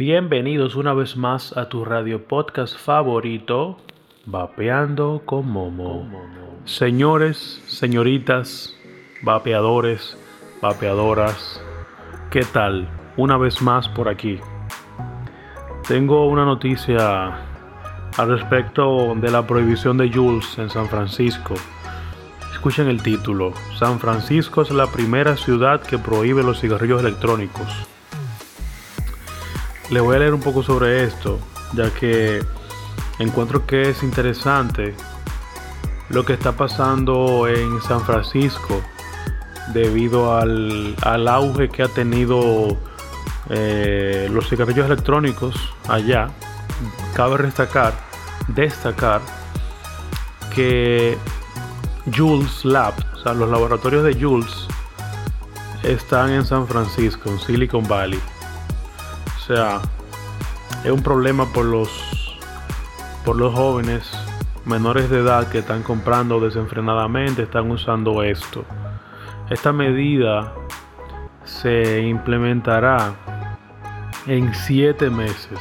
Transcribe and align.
Bienvenidos 0.00 0.76
una 0.76 0.94
vez 0.94 1.18
más 1.18 1.54
a 1.58 1.68
tu 1.68 1.84
radio 1.84 2.24
podcast 2.24 2.74
favorito, 2.74 3.76
Vapeando 4.24 5.20
con 5.26 5.46
Momo. 5.46 6.10
Señores, 6.64 7.62
señoritas, 7.66 8.74
vapeadores, 9.20 10.16
vapeadoras, 10.62 11.62
¿qué 12.30 12.46
tal? 12.50 12.88
Una 13.18 13.36
vez 13.36 13.60
más 13.60 13.90
por 13.90 14.08
aquí. 14.08 14.40
Tengo 15.86 16.28
una 16.28 16.46
noticia 16.46 17.36
al 18.16 18.28
respecto 18.28 19.14
de 19.16 19.30
la 19.30 19.46
prohibición 19.46 19.98
de 19.98 20.10
Jules 20.10 20.56
en 20.56 20.70
San 20.70 20.88
Francisco. 20.88 21.52
Escuchen 22.54 22.88
el 22.88 23.02
título. 23.02 23.52
San 23.78 24.00
Francisco 24.00 24.62
es 24.62 24.70
la 24.70 24.86
primera 24.86 25.36
ciudad 25.36 25.82
que 25.82 25.98
prohíbe 25.98 26.42
los 26.42 26.58
cigarrillos 26.58 27.02
electrónicos. 27.02 27.89
Le 29.90 30.00
voy 30.00 30.16
a 30.16 30.18
leer 30.20 30.34
un 30.34 30.40
poco 30.40 30.62
sobre 30.62 31.02
esto, 31.02 31.40
ya 31.72 31.90
que 31.90 32.44
encuentro 33.18 33.66
que 33.66 33.90
es 33.90 34.02
interesante 34.04 34.94
lo 36.10 36.24
que 36.24 36.32
está 36.32 36.52
pasando 36.52 37.48
en 37.48 37.80
San 37.82 38.00
Francisco 38.00 38.80
debido 39.72 40.36
al, 40.36 40.96
auge 41.28 41.68
que 41.68 41.82
ha 41.82 41.88
tenido 41.88 42.76
eh, 43.48 44.28
los 44.30 44.48
cigarrillos 44.48 44.86
electrónicos 44.86 45.56
allá. 45.88 46.28
Cabe 47.14 47.42
destacar, 47.42 47.94
destacar 48.48 49.20
que 50.54 51.18
Jules 52.14 52.64
Lab, 52.64 52.94
o 53.14 53.18
sea, 53.18 53.34
los 53.34 53.50
laboratorios 53.50 54.04
de 54.04 54.14
Jules 54.14 54.68
están 55.82 56.30
en 56.30 56.44
San 56.44 56.66
Francisco, 56.66 57.28
en 57.28 57.38
Silicon 57.40 57.86
Valley. 57.88 58.20
O 59.50 59.52
sea, 59.52 59.80
es 60.84 60.92
un 60.92 61.02
problema 61.02 61.44
por 61.52 61.64
los 61.64 61.90
por 63.24 63.34
los 63.34 63.52
jóvenes 63.52 64.08
menores 64.64 65.10
de 65.10 65.18
edad 65.18 65.48
que 65.48 65.58
están 65.58 65.82
comprando 65.82 66.38
desenfrenadamente, 66.38 67.42
están 67.42 67.68
usando 67.68 68.22
esto. 68.22 68.64
Esta 69.50 69.72
medida 69.72 70.54
se 71.44 72.02
implementará 72.02 73.12
en 74.28 74.54
siete 74.54 75.10
meses. 75.10 75.58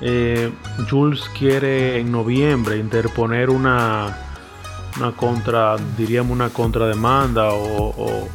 Eh, 0.00 0.52
Jules 0.88 1.28
quiere 1.36 1.98
en 1.98 2.12
noviembre 2.12 2.76
interponer 2.76 3.50
una, 3.50 4.16
una 4.98 5.10
contra, 5.16 5.74
diríamos 5.98 6.30
una 6.30 6.50
contrademanda 6.50 7.50
o, 7.50 7.88
o 7.88 8.28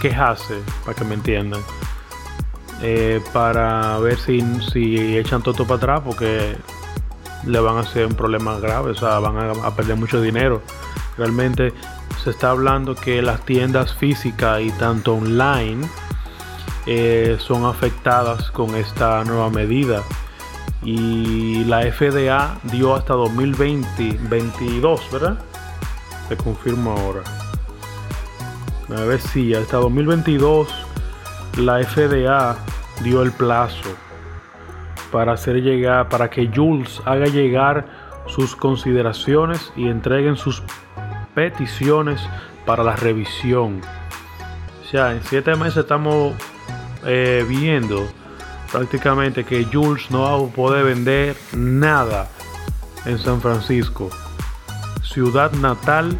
quejarse, 0.00 0.58
para 0.84 0.96
que 0.96 1.04
me 1.04 1.14
entiendan 1.14 1.60
eh, 2.86 3.18
para 3.32 3.98
ver 3.98 4.18
si, 4.18 4.42
si 4.70 5.16
echan 5.16 5.40
todo 5.42 5.64
para 5.64 5.76
atrás 5.76 6.02
porque 6.04 6.54
le 7.46 7.58
van 7.58 7.78
a 7.78 7.80
hacer 7.80 8.04
un 8.04 8.12
problema 8.12 8.58
grave, 8.58 8.90
o 8.90 8.94
sea, 8.94 9.20
van 9.20 9.38
a, 9.38 9.74
perder 9.74 9.96
mucho 9.96 10.20
dinero. 10.20 10.60
Realmente 11.16 11.72
se 12.22 12.28
está 12.28 12.50
hablando 12.50 12.94
que 12.94 13.22
las 13.22 13.40
tiendas 13.46 13.94
físicas 13.94 14.60
y 14.60 14.70
tanto 14.72 15.14
online 15.14 15.88
eh, 16.84 17.38
son 17.40 17.64
afectadas 17.64 18.50
con 18.50 18.74
esta 18.74 19.24
nueva 19.24 19.48
medida. 19.48 20.02
Y 20.82 21.64
la 21.64 21.90
FDA 21.90 22.58
dio 22.64 22.94
hasta 22.94 23.14
2022, 23.14 25.10
¿verdad? 25.10 25.38
Te 26.28 26.36
confirmo 26.36 26.90
ahora. 26.90 27.22
A 28.94 29.00
ver 29.06 29.22
si 29.22 29.54
hasta 29.54 29.78
2022 29.78 30.68
la 31.56 31.82
FDA 31.82 32.58
dio 33.02 33.22
el 33.22 33.32
plazo 33.32 33.90
para 35.10 35.32
hacer 35.32 35.62
llegar, 35.62 36.08
para 36.08 36.28
que 36.28 36.50
Jules 36.52 37.00
haga 37.04 37.26
llegar 37.26 37.86
sus 38.26 38.56
consideraciones 38.56 39.72
y 39.76 39.88
entreguen 39.88 40.36
sus 40.36 40.62
peticiones 41.34 42.20
para 42.64 42.82
la 42.82 42.96
revisión. 42.96 43.80
O 44.82 44.86
sea, 44.90 45.12
en 45.12 45.22
siete 45.22 45.54
meses 45.56 45.78
estamos 45.78 46.34
eh, 47.04 47.44
viendo 47.48 48.06
prácticamente 48.72 49.44
que 49.44 49.64
Jules 49.64 50.10
no 50.10 50.22
va 50.22 50.34
a 50.34 50.50
poder 50.52 50.84
vender 50.84 51.36
nada 51.52 52.28
en 53.04 53.18
San 53.18 53.40
Francisco, 53.40 54.10
ciudad 55.02 55.52
natal 55.52 56.18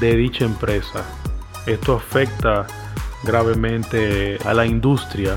de 0.00 0.16
dicha 0.16 0.44
empresa. 0.44 1.04
Esto 1.66 1.96
afecta 1.96 2.66
gravemente 3.24 4.38
a 4.44 4.54
la 4.54 4.64
industria 4.64 5.36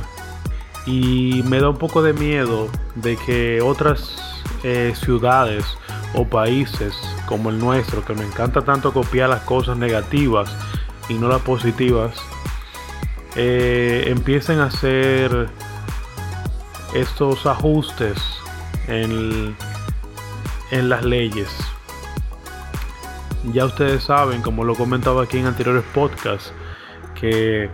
y 0.85 1.43
me 1.45 1.59
da 1.59 1.69
un 1.69 1.77
poco 1.77 2.01
de 2.01 2.13
miedo 2.13 2.69
de 2.95 3.17
que 3.17 3.61
otras 3.61 4.43
eh, 4.63 4.93
ciudades 4.95 5.65
o 6.13 6.25
países 6.25 6.95
como 7.25 7.49
el 7.49 7.59
nuestro, 7.59 8.03
que 8.03 8.13
nos 8.13 8.25
encanta 8.25 8.61
tanto 8.61 8.93
copiar 8.93 9.29
las 9.29 9.41
cosas 9.41 9.77
negativas 9.77 10.55
y 11.09 11.15
no 11.15 11.27
las 11.27 11.41
positivas, 11.41 12.21
eh, 13.35 14.05
empiecen 14.07 14.59
a 14.59 14.65
hacer 14.65 15.49
estos 16.93 17.45
ajustes 17.45 18.17
en, 18.87 19.55
en 20.71 20.89
las 20.89 21.03
leyes. 21.03 21.49
Ya 23.51 23.65
ustedes 23.65 24.03
saben, 24.03 24.41
como 24.41 24.63
lo 24.63 24.73
he 24.73 24.77
comentado 24.77 25.19
aquí 25.19 25.37
en 25.39 25.47
anteriores 25.47 25.83
podcasts, 25.93 26.53
que 27.19 27.69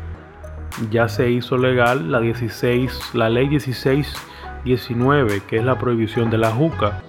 ya 0.92 1.10
se 1.10 1.30
hizo 1.30 1.58
legal 1.58 2.12
la 2.12 2.20
16, 2.20 3.14
la 3.14 3.30
ley 3.30 3.50
1619, 3.50 5.42
que 5.48 5.58
es 5.58 5.64
la 5.64 5.78
prohibición 5.78 6.30
de 6.30 6.38
la 6.38 6.52
juca, 6.52 7.02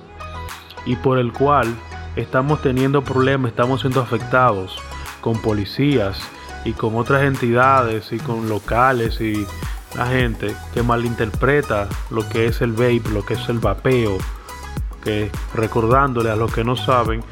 y 0.85 0.97
por 0.97 1.19
el 1.19 1.33
cual 1.33 1.75
estamos 2.17 2.63
teniendo 2.63 3.03
problemas, 3.03 3.51
estamos 3.51 3.83
siendo 3.83 4.01
afectados 4.01 4.79
con 5.21 5.41
policías 5.41 6.21
y 6.65 6.73
con 6.73 6.97
otras 6.97 7.23
entidades 7.23 8.13
y 8.13 8.19
con 8.19 8.49
locales 8.49 9.21
y 9.21 9.47
la 9.97 10.07
gente 10.07 10.55
que 10.73 10.83
malinterpreta 10.83 11.89
lo 12.11 12.29
que 12.29 12.47
es 12.47 12.61
el 12.61 12.73
vape, 12.73 13.03
lo 13.13 13.25
que 13.25 13.35
es 13.35 13.49
el 13.49 13.59
vapeo, 13.59 14.19
que 15.03 15.31
recordándole 15.55 16.31
a 16.31 16.37
los 16.37 16.53
que 16.53 16.65
no 16.65 16.77
saben, 16.77 17.23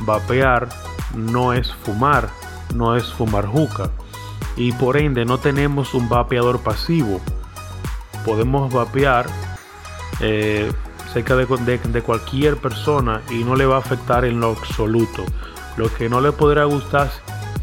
vapear 0.00 0.68
no 1.14 1.52
es 1.52 1.72
fumar, 1.72 2.28
no 2.74 2.96
es 2.96 3.04
fumar 3.12 3.46
juca 3.46 3.90
y 4.56 4.72
por 4.72 4.96
ende 4.96 5.24
no 5.24 5.38
tenemos 5.38 5.94
un 5.94 6.08
vapeador 6.08 6.60
pasivo. 6.60 7.20
Podemos 8.24 8.72
vapear 8.72 9.26
eh, 10.20 10.70
cerca 11.12 11.36
de, 11.36 11.46
de, 11.46 12.02
cualquier 12.02 12.56
persona 12.56 13.22
y 13.30 13.44
no 13.44 13.56
le 13.56 13.66
va 13.66 13.76
a 13.76 13.78
afectar 13.80 14.24
en 14.24 14.40
lo 14.40 14.50
absoluto. 14.50 15.24
Lo 15.76 15.92
que 15.92 16.08
no 16.08 16.20
le 16.20 16.32
podrá 16.32 16.64
gustar 16.64 17.10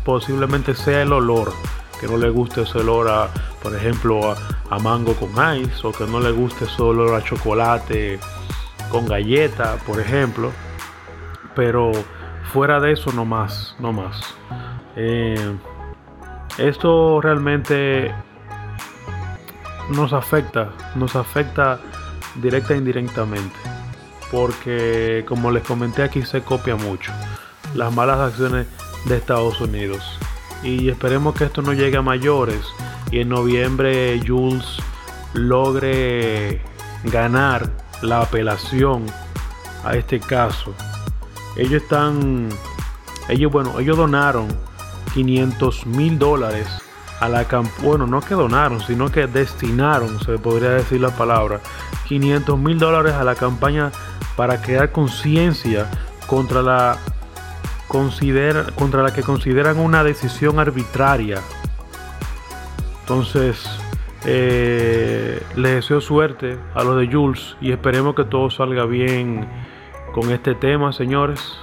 posiblemente 0.04 0.76
sea 0.76 1.02
el 1.02 1.14
olor, 1.14 1.54
que 2.00 2.08
no 2.08 2.18
le 2.18 2.30
guste 2.30 2.62
ese 2.62 2.80
olor 2.80 3.08
a, 3.08 3.30
por 3.62 3.76
ejemplo, 3.76 4.36
a, 4.70 4.80
mango 4.80 5.14
con 5.16 5.30
ice 5.58 5.88
o 5.88 5.92
que 5.92 6.06
no 6.06 6.20
le 6.20 6.32
guste 6.32 6.66
ese 6.66 6.82
olor 6.82 7.16
a 7.16 7.24
chocolate 7.24 8.20
con 8.92 9.06
galleta, 9.06 9.78
por 9.86 10.00
ejemplo. 10.00 10.52
Pero 11.56 11.92
fuera 12.52 12.80
de 12.80 12.94
eso 12.94 13.12
no 13.12 13.26
más, 13.26 13.76
no 13.80 13.94
más. 13.94 14.22
Eh, 14.96 15.56
esto 16.60 17.22
realmente 17.22 18.14
nos 19.90 20.14
afecta, 20.14 20.70
nos 20.96 21.16
afecta 21.16 21.80
directa 22.36 22.74
e 22.74 22.78
indirectamente, 22.78 23.56
porque 24.32 25.26
como 25.28 25.52
les 25.52 25.64
comenté 25.64 26.04
aquí 26.04 26.22
se 26.24 26.42
copia 26.42 26.76
mucho 26.76 27.12
las 27.76 27.94
malas 27.94 28.20
acciones 28.20 28.68
de 29.06 29.18
Estados 29.18 29.62
Unidos 29.62 30.20
y 30.62 30.90
esperemos 30.90 31.36
que 31.36 31.46
esto 31.46 31.62
no 31.62 31.74
llegue 31.74 31.98
a 31.98 32.02
mayores 32.02 32.62
y 33.12 33.20
en 33.22 33.30
noviembre 33.30 34.20
Jules 34.26 34.78
logre 35.34 36.62
ganar 37.06 37.72
la 38.02 38.22
apelación 38.22 39.06
a 39.84 39.96
este 39.96 40.20
caso. 40.20 40.74
Ellos 41.56 41.84
están, 41.84 42.50
ellos 43.30 43.52
bueno, 43.52 43.80
ellos 43.80 43.98
donaron 43.98 44.48
500 45.14 45.86
mil 45.88 46.20
dólares 46.20 46.68
a 47.20 47.28
la 47.28 47.46
campaña, 47.46 47.84
bueno, 47.84 48.08
no 48.08 48.22
que 48.22 48.34
donaron, 48.34 48.80
sino 48.82 49.12
que 49.12 49.28
destinaron, 49.28 50.20
se 50.20 50.38
podría 50.38 50.72
decir 50.72 51.02
la 51.02 51.10
palabra, 51.10 51.60
500 52.08 52.58
mil 52.58 52.80
dólares 52.80 53.14
a 53.14 53.24
la 53.24 53.36
campaña 53.36 53.92
para 54.36 54.62
crear 54.62 54.92
conciencia 54.92 55.90
contra 56.28 56.62
la 56.62 56.98
contra 57.88 59.02
la 59.02 59.12
que 59.12 59.24
consideran 59.24 59.80
una 59.80 60.04
decisión 60.04 60.60
arbitraria. 60.60 61.42
Entonces, 63.02 63.68
eh, 64.26 65.42
les 65.56 65.76
deseo 65.76 66.00
suerte 66.00 66.60
a 66.76 66.84
los 66.84 66.98
de 67.00 67.08
Jules 67.12 67.58
y 67.62 67.72
esperemos 67.72 68.14
que 68.16 68.26
todo 68.26 68.52
salga 68.52 68.86
bien 68.86 69.48
con 70.14 70.32
este 70.32 70.54
tema, 70.54 70.94
señores. 70.94 71.58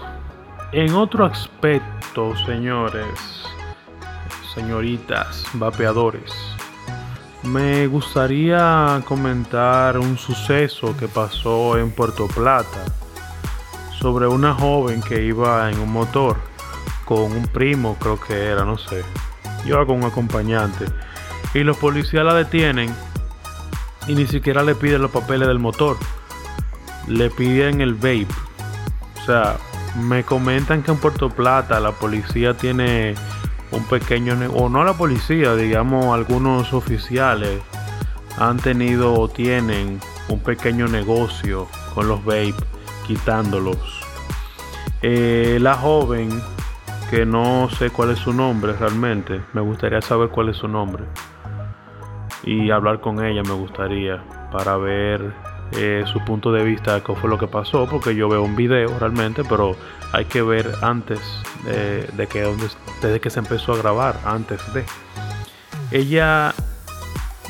En 0.73 0.95
otro 0.95 1.25
aspecto, 1.25 2.37
señores, 2.45 3.45
señoritas, 4.55 5.45
vapeadores, 5.55 6.35
Me 7.45 7.87
gustaría 7.87 9.01
comentar 9.07 9.97
un 9.99 10.19
suceso 10.19 10.97
que 10.97 11.07
pasó 11.07 11.79
en 11.79 11.93
Puerto 11.93 12.27
Plata 12.27 12.85
sobre 14.01 14.27
una 14.27 14.53
joven 14.53 15.01
que 15.01 15.23
iba 15.23 15.71
en 15.71 15.79
un 15.79 15.93
motor 15.93 16.37
con 17.05 17.31
un 17.31 17.47
primo, 17.47 17.97
creo 18.01 18.19
que 18.19 18.35
era, 18.35 18.65
no 18.65 18.77
sé. 18.77 19.05
Iba 19.65 19.87
con 19.87 19.99
un 19.99 20.05
acompañante. 20.05 20.87
Y 21.55 21.61
los 21.61 21.77
policías 21.77 22.25
la 22.25 22.35
detienen 22.35 22.93
y 24.09 24.17
ni 24.17 24.27
siquiera 24.27 24.65
le 24.65 24.75
piden 24.75 25.03
los 25.03 25.12
papeles 25.12 25.47
del 25.47 25.61
motor. 25.61 25.97
Le 27.07 27.31
piden 27.31 27.81
el 27.81 27.95
vape. 27.95 28.27
O 29.23 29.25
sea, 29.25 29.57
me 29.97 30.25
comentan 30.25 30.83
que 30.83 30.91
en 30.91 30.99
Puerto 30.99 31.31
Plata 31.31 31.81
la 31.81 31.93
policía 31.93 32.55
tiene 32.55 33.15
un 33.71 33.85
pequeño, 33.85 34.37
o 34.55 34.69
no 34.69 34.85
la 34.85 34.95
policía, 34.95 35.55
digamos 35.55 36.07
algunos 36.15 36.73
oficiales 36.73 37.61
han 38.39 38.59
tenido 38.59 39.15
o 39.15 39.29
tienen 39.29 39.99
un 40.29 40.41
pequeño 40.41 40.89
negocio 40.89 41.69
con 41.95 42.09
los 42.09 42.25
vape, 42.25 42.55
quitándolos. 43.07 43.79
Eh, 45.03 45.59
la 45.61 45.75
joven, 45.75 46.29
que 47.11 47.25
no 47.25 47.69
sé 47.71 47.91
cuál 47.91 48.11
es 48.11 48.19
su 48.19 48.33
nombre 48.33 48.75
realmente, 48.75 49.41
me 49.53 49.61
gustaría 49.61 50.03
saber 50.03 50.29
cuál 50.29 50.51
es 50.51 50.57
su 50.57 50.69
nombre. 50.69 51.05
Y 52.43 52.71
hablar 52.71 53.01
con 53.01 53.25
ella 53.25 53.43
me 53.43 53.55
gustaría 53.55 54.23
para 54.53 54.77
ver 54.77 55.33
eh, 55.73 56.05
su 56.11 56.25
punto 56.25 56.53
de 56.53 56.65
vista 56.65 57.03
qué 57.03 57.15
fue 57.15 57.29
lo 57.29 57.39
que 57.39 57.47
pasó, 57.47 57.87
porque 57.87 58.15
yo 58.15 58.29
veo 58.29 58.43
un 58.43 58.57
video 58.57 58.99
realmente, 58.99 59.43
pero 59.45 59.77
hay 60.13 60.25
que 60.27 60.43
ver 60.43 60.73
antes 60.83 61.21
de, 61.65 62.27
que 62.27 62.49
desde 63.03 63.21
que 63.21 63.31
se 63.31 63.41
empezó 63.41 63.73
a 63.73 63.77
grabar, 63.79 64.21
antes 64.25 64.61
de. 64.73 64.85
Ella 65.91 66.55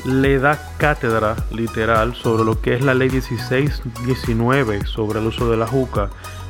le 0.05 0.39
da 0.39 0.59
cátedra 0.77 1.35
literal 1.51 2.15
sobre 2.15 2.43
lo 2.43 2.61
que 2.61 2.75
es 2.75 2.83
la 2.83 2.93
ley 2.93 3.09
1619 3.09 4.85
sobre 4.85 5.19
el 5.19 5.27
uso 5.27 5.49
de 5.49 5.57
la 5.57 5.67
juca 5.67 6.09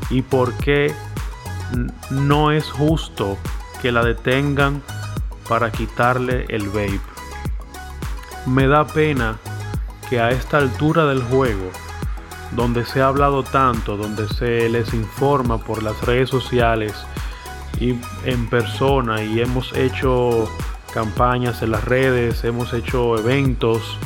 y 0.09 0.21
por 0.21 0.53
qué 0.53 0.93
no 2.09 2.51
es 2.51 2.69
justo 2.69 3.37
que 3.81 3.91
la 3.91 4.03
detengan 4.03 4.81
para 5.47 5.71
quitarle 5.71 6.45
el 6.49 6.67
vape. 6.67 6.99
Me 8.45 8.67
da 8.67 8.85
pena 8.85 9.37
que 10.09 10.19
a 10.19 10.31
esta 10.31 10.57
altura 10.57 11.05
del 11.05 11.21
juego, 11.21 11.71
donde 12.51 12.85
se 12.85 13.01
ha 13.01 13.07
hablado 13.07 13.43
tanto, 13.43 13.97
donde 13.97 14.27
se 14.29 14.69
les 14.69 14.93
informa 14.93 15.57
por 15.57 15.83
las 15.83 15.99
redes 16.05 16.29
sociales 16.29 16.93
y 17.79 17.95
en 18.23 18.47
persona 18.49 19.21
y 19.21 19.41
hemos 19.41 19.75
hecho 19.75 20.49
campañas 20.93 21.61
en 21.61 21.71
las 21.71 21.83
redes, 21.83 22.43
hemos 22.43 22.73
hecho 22.73 23.17
eventos 23.17 23.97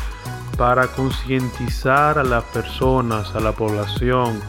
para 0.57 0.87
concientizar 0.87 2.17
a 2.17 2.23
las 2.23 2.43
personas, 2.45 3.35
a 3.35 3.39
la 3.39 3.51
población 3.51 4.39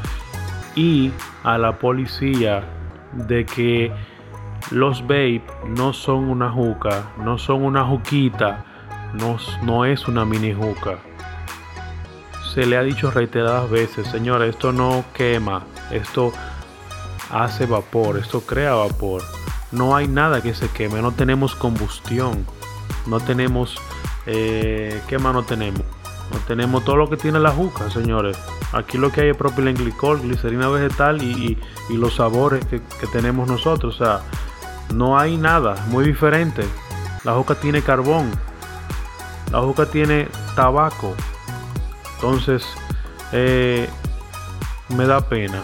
y 0.75 1.13
a 1.45 1.59
la 1.59 1.79
policía 1.79 2.65
de 3.13 3.45
que 3.45 3.93
los 4.71 5.03
vape 5.03 5.45
no 5.69 5.93
son 5.93 6.31
una 6.31 6.51
juca, 6.51 7.13
no 7.19 7.37
son 7.37 7.63
una 7.63 7.85
juquita, 7.85 8.65
no, 9.15 9.37
no 9.63 9.85
es 9.85 10.09
una 10.09 10.25
mini 10.25 10.55
juca 10.55 10.99
se 12.53 12.67
le 12.67 12.77
ha 12.77 12.83
dicho 12.83 13.11
reiteradas 13.11 13.71
veces, 13.71 14.07
señora, 14.09 14.47
esto 14.47 14.73
no 14.73 15.05
quema, 15.15 15.65
esto 15.91 16.33
hace 17.31 17.65
vapor, 17.65 18.19
esto 18.19 18.43
crea 18.43 18.75
vapor. 18.75 19.23
No 19.71 19.97
hay 19.97 20.07
nada 20.07 20.43
que 20.43 20.55
se 20.55 20.69
queme, 20.69 21.01
no 21.01 21.13
tenemos 21.13 21.55
combustión, 21.55 22.45
no 23.07 23.21
tenemos, 23.21 23.79
eh, 24.27 25.01
¿qué 25.09 25.19
más 25.19 25.33
no 25.33 25.45
tenemos? 25.45 25.81
No 26.31 26.39
tenemos 26.47 26.85
todo 26.85 26.97
lo 26.97 27.09
que 27.09 27.17
tiene 27.17 27.41
la 27.41 27.53
juca, 27.53 27.91
señores. 27.91 28.37
Aquí 28.73 28.99
lo 28.99 29.11
que 29.11 29.23
hay 29.23 29.29
es 29.31 29.37
propilenglicol, 29.37 30.21
glicerina 30.21 30.69
vegetal 30.69 31.23
y, 31.23 31.59
los 31.91 32.17
sabores 32.17 32.65
que, 32.67 32.83
que, 33.01 33.07
tenemos 33.07 33.49
nosotros. 33.49 34.01
O 34.01 34.05
sea, 34.05 34.21
no 34.95 35.19
hay 35.19 35.37
nada 35.37 35.75
muy 35.89 36.05
diferente. 36.05 36.65
La 37.25 37.35
juca 37.35 37.55
tiene 37.55 37.83
carbón. 37.83 38.31
La 39.51 39.61
juca 39.61 39.87
tiene 39.87 40.29
tabaco. 40.55 41.15
Entonces, 42.23 42.65
eh, 43.33 43.89
me 44.97 45.07
da 45.07 45.29
pena 45.29 45.61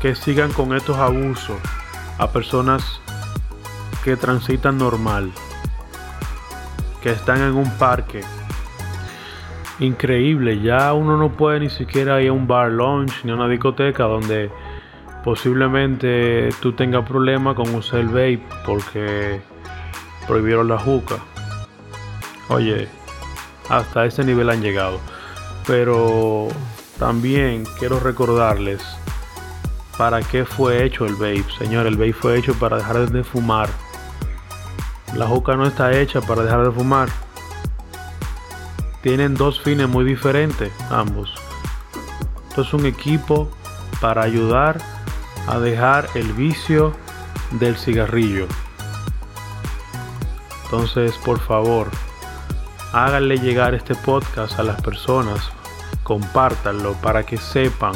que 0.00 0.14
sigan 0.14 0.52
con 0.52 0.76
estos 0.76 0.96
abusos 0.96 1.56
a 2.18 2.30
personas 2.30 3.00
que 4.04 4.16
transitan 4.16 4.78
normal, 4.78 5.32
que 7.02 7.10
están 7.10 7.38
en 7.42 7.56
un 7.56 7.68
parque. 7.78 8.20
Increíble, 9.80 10.60
ya 10.60 10.92
uno 10.92 11.16
no 11.16 11.32
puede 11.32 11.58
ni 11.58 11.68
siquiera 11.68 12.22
ir 12.22 12.28
a 12.28 12.32
un 12.32 12.46
bar 12.46 12.70
lunch 12.70 13.24
ni 13.24 13.32
a 13.32 13.34
una 13.34 13.48
discoteca 13.48 14.04
donde 14.04 14.52
posiblemente 15.24 16.50
tú 16.60 16.74
tengas 16.74 17.04
problemas 17.08 17.56
con 17.56 17.74
usar 17.74 17.98
el 17.98 18.06
vape 18.06 18.46
porque 18.64 19.40
prohibieron 20.28 20.68
la 20.68 20.78
juca. 20.78 21.16
Oye, 22.50 22.86
hasta 23.68 24.06
ese 24.06 24.22
nivel 24.22 24.48
han 24.48 24.62
llegado. 24.62 25.00
Pero 25.66 26.48
también 26.98 27.64
quiero 27.78 28.00
recordarles 28.00 28.82
para 29.96 30.20
qué 30.22 30.44
fue 30.44 30.84
hecho 30.84 31.06
el 31.06 31.14
vape. 31.14 31.44
Señor, 31.58 31.86
el 31.86 31.96
vape 31.96 32.12
fue 32.12 32.38
hecho 32.38 32.54
para 32.54 32.76
dejar 32.78 33.10
de 33.10 33.24
fumar. 33.24 33.68
La 35.14 35.26
juca 35.26 35.56
no 35.56 35.66
está 35.66 35.92
hecha 35.92 36.20
para 36.20 36.42
dejar 36.42 36.64
de 36.64 36.72
fumar. 36.72 37.08
Tienen 39.02 39.34
dos 39.34 39.60
fines 39.60 39.88
muy 39.88 40.04
diferentes, 40.04 40.72
ambos. 40.90 41.34
Esto 42.48 42.62
es 42.62 42.72
un 42.72 42.86
equipo 42.86 43.50
para 44.00 44.22
ayudar 44.22 44.80
a 45.46 45.58
dejar 45.58 46.08
el 46.14 46.32
vicio 46.32 46.94
del 47.52 47.76
cigarrillo. 47.76 48.46
Entonces, 50.64 51.16
por 51.18 51.38
favor, 51.40 51.90
háganle 52.92 53.38
llegar 53.38 53.74
este 53.74 53.94
podcast 53.94 54.58
a 54.58 54.62
las 54.62 54.80
personas, 54.82 55.50
compártanlo 56.02 56.92
para 57.00 57.24
que 57.24 57.38
sepan 57.38 57.94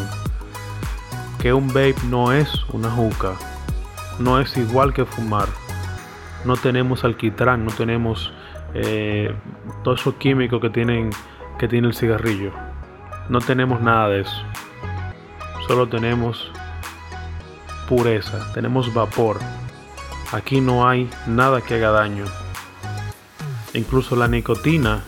que 1.38 1.52
un 1.52 1.68
vape 1.68 1.96
no 2.08 2.32
es 2.32 2.64
una 2.72 2.90
juca, 2.90 3.32
no 4.18 4.40
es 4.40 4.56
igual 4.56 4.94
que 4.94 5.04
fumar. 5.04 5.48
No 6.44 6.56
tenemos 6.56 7.04
alquitrán, 7.04 7.64
no 7.64 7.72
tenemos 7.72 8.32
eh, 8.72 9.34
todos 9.82 10.00
esos 10.00 10.14
químicos 10.14 10.60
que 10.60 10.70
tienen 10.70 11.10
que 11.58 11.68
tiene 11.68 11.88
el 11.88 11.94
cigarrillo. 11.94 12.52
No 13.28 13.40
tenemos 13.40 13.80
nada 13.80 14.08
de 14.08 14.20
eso. 14.20 14.42
Solo 15.66 15.88
tenemos 15.88 16.50
pureza, 17.88 18.52
tenemos 18.54 18.92
vapor. 18.94 19.38
Aquí 20.32 20.60
no 20.60 20.88
hay 20.88 21.10
nada 21.26 21.60
que 21.60 21.74
haga 21.74 21.90
daño 21.90 22.24
incluso 23.76 24.16
la 24.16 24.28
nicotina, 24.28 25.04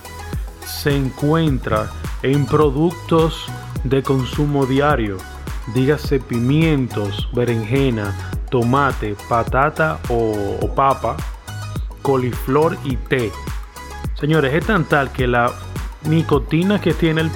se 0.65 0.95
encuentra 0.95 1.89
en 2.21 2.45
productos 2.45 3.45
de 3.83 4.03
consumo 4.03 4.65
diario, 4.65 5.17
dígase 5.73 6.19
pimientos, 6.19 7.29
berenjena, 7.33 8.13
tomate, 8.49 9.15
patata 9.27 9.99
o, 10.09 10.73
papa, 10.75 11.15
coliflor 12.01 12.77
y 12.83 12.95
té. 12.95 13.31
Señores, 14.19 14.53
es 14.53 14.65
tan 14.65 14.85
tal 14.85 15.11
que 15.11 15.27
la 15.27 15.51
nicotina 16.03 16.79
que 16.81 16.93
tiene 16.93 17.29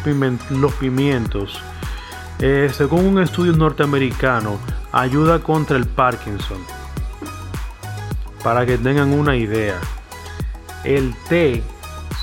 los 0.49 0.73
pimientos, 0.73 1.59
eh, 2.39 2.69
según 2.73 3.05
un 3.05 3.21
estudio 3.21 3.53
norteamericano, 3.53 4.57
ayuda 4.91 5.39
contra 5.39 5.77
el 5.77 5.85
Parkinson. 5.85 6.57
Para 8.43 8.65
que 8.65 8.77
tengan 8.77 9.13
una 9.13 9.37
idea. 9.37 9.79
El 10.83 11.15
té, 11.29 11.63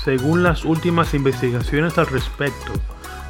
según 0.03 0.43
las 0.43 0.65
últimas 0.65 1.13
investigaciones 1.13 1.97
al 1.97 2.07
respecto, 2.07 2.73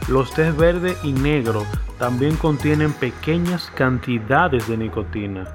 los 0.07 0.33
tés 0.33 0.55
verde 0.55 0.97
y 1.03 1.13
negro 1.13 1.65
también 1.97 2.35
contienen 2.35 2.91
pequeñas 2.91 3.71
cantidades 3.75 4.67
de 4.67 4.77
nicotina. 4.77 5.47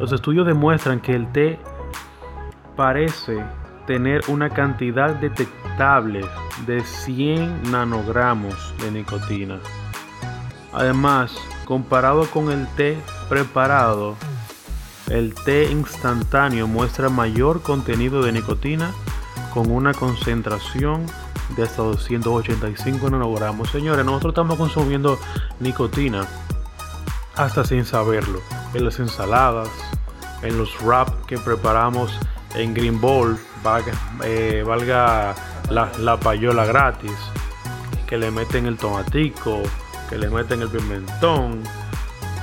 Los 0.00 0.12
estudios 0.12 0.46
demuestran 0.46 1.00
que 1.00 1.12
el 1.12 1.30
té 1.30 1.58
parece 2.76 3.44
tener 3.86 4.22
una 4.28 4.50
cantidad 4.50 5.14
detectable 5.16 6.24
de 6.66 6.82
100 6.82 7.70
nanogramos 7.70 8.74
de 8.80 8.90
nicotina. 8.90 9.58
Además, 10.72 11.36
comparado 11.64 12.26
con 12.26 12.50
el 12.50 12.66
té 12.68 12.96
preparado, 13.28 14.16
el 15.10 15.34
té 15.34 15.70
instantáneo 15.70 16.66
muestra 16.66 17.08
mayor 17.08 17.60
contenido 17.60 18.22
de 18.22 18.32
nicotina 18.32 18.92
con 19.52 19.70
una 19.70 19.92
concentración 19.92 21.06
de 21.56 21.64
hasta 21.64 21.82
285 21.82 23.10
nanogramos. 23.10 23.70
Señores, 23.70 24.04
nosotros 24.04 24.32
estamos 24.32 24.56
consumiendo 24.56 25.18
nicotina 25.60 26.26
hasta 27.36 27.64
sin 27.64 27.84
saberlo. 27.84 28.40
En 28.74 28.84
las 28.84 28.98
ensaladas, 28.98 29.68
en 30.42 30.58
los 30.58 30.80
wraps 30.82 31.12
que 31.26 31.38
preparamos 31.38 32.18
en 32.54 32.74
Green 32.74 33.00
Bowl, 33.00 33.38
valga, 33.62 33.92
eh, 34.24 34.64
valga 34.66 35.34
la, 35.70 35.90
la 35.98 36.18
payola 36.18 36.64
gratis, 36.64 37.16
que 38.06 38.18
le 38.18 38.30
meten 38.30 38.66
el 38.66 38.76
tomatico, 38.76 39.62
que 40.08 40.16
le 40.18 40.28
meten 40.28 40.62
el 40.62 40.68
pimentón. 40.68 41.62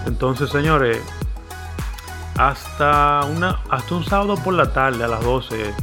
Entonces, 0.06 0.50
señores, 0.50 1.00
hasta, 2.38 3.22
una, 3.26 3.60
hasta 3.70 3.96
un 3.96 4.04
sábado 4.04 4.36
por 4.36 4.54
la 4.54 4.72
tarde 4.72 5.04
a 5.04 5.08
las 5.08 5.24
12 5.24 5.74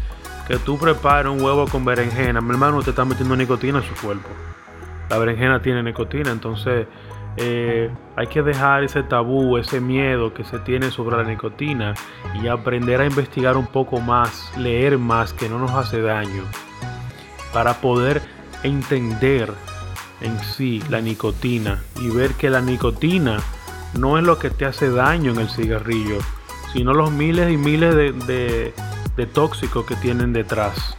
que 0.46 0.58
tú 0.58 0.78
prepares 0.78 1.30
un 1.30 1.42
huevo 1.42 1.66
con 1.66 1.84
berenjena, 1.84 2.40
mi 2.40 2.50
hermano 2.50 2.82
te 2.82 2.90
está 2.90 3.04
metiendo 3.04 3.36
nicotina 3.36 3.78
en 3.78 3.84
su 3.84 3.94
cuerpo. 4.00 4.28
La 5.10 5.18
berenjena 5.18 5.60
tiene 5.60 5.82
nicotina, 5.82 6.30
entonces 6.30 6.86
eh, 7.36 7.90
hay 8.14 8.26
que 8.28 8.42
dejar 8.42 8.84
ese 8.84 9.02
tabú, 9.02 9.58
ese 9.58 9.80
miedo 9.80 10.32
que 10.32 10.44
se 10.44 10.58
tiene 10.60 10.90
sobre 10.90 11.16
la 11.16 11.24
nicotina 11.24 11.94
y 12.40 12.46
aprender 12.46 13.00
a 13.00 13.06
investigar 13.06 13.56
un 13.56 13.66
poco 13.66 14.00
más, 14.00 14.52
leer 14.56 14.98
más, 14.98 15.32
que 15.32 15.48
no 15.48 15.58
nos 15.58 15.72
hace 15.72 16.00
daño, 16.00 16.44
para 17.52 17.74
poder 17.80 18.22
entender 18.62 19.52
en 20.20 20.38
sí 20.40 20.82
la 20.88 21.00
nicotina 21.00 21.82
y 22.00 22.08
ver 22.08 22.32
que 22.34 22.50
la 22.50 22.60
nicotina 22.60 23.38
no 23.98 24.16
es 24.16 24.24
lo 24.24 24.38
que 24.38 24.50
te 24.50 24.64
hace 24.64 24.90
daño 24.90 25.32
en 25.32 25.40
el 25.40 25.50
cigarrillo, 25.50 26.18
sino 26.72 26.94
los 26.94 27.10
miles 27.10 27.52
y 27.52 27.56
miles 27.56 27.94
de 28.26 28.72
tóxicos 29.32 29.86
que 29.86 29.96
tienen 29.96 30.32
detrás. 30.32 30.96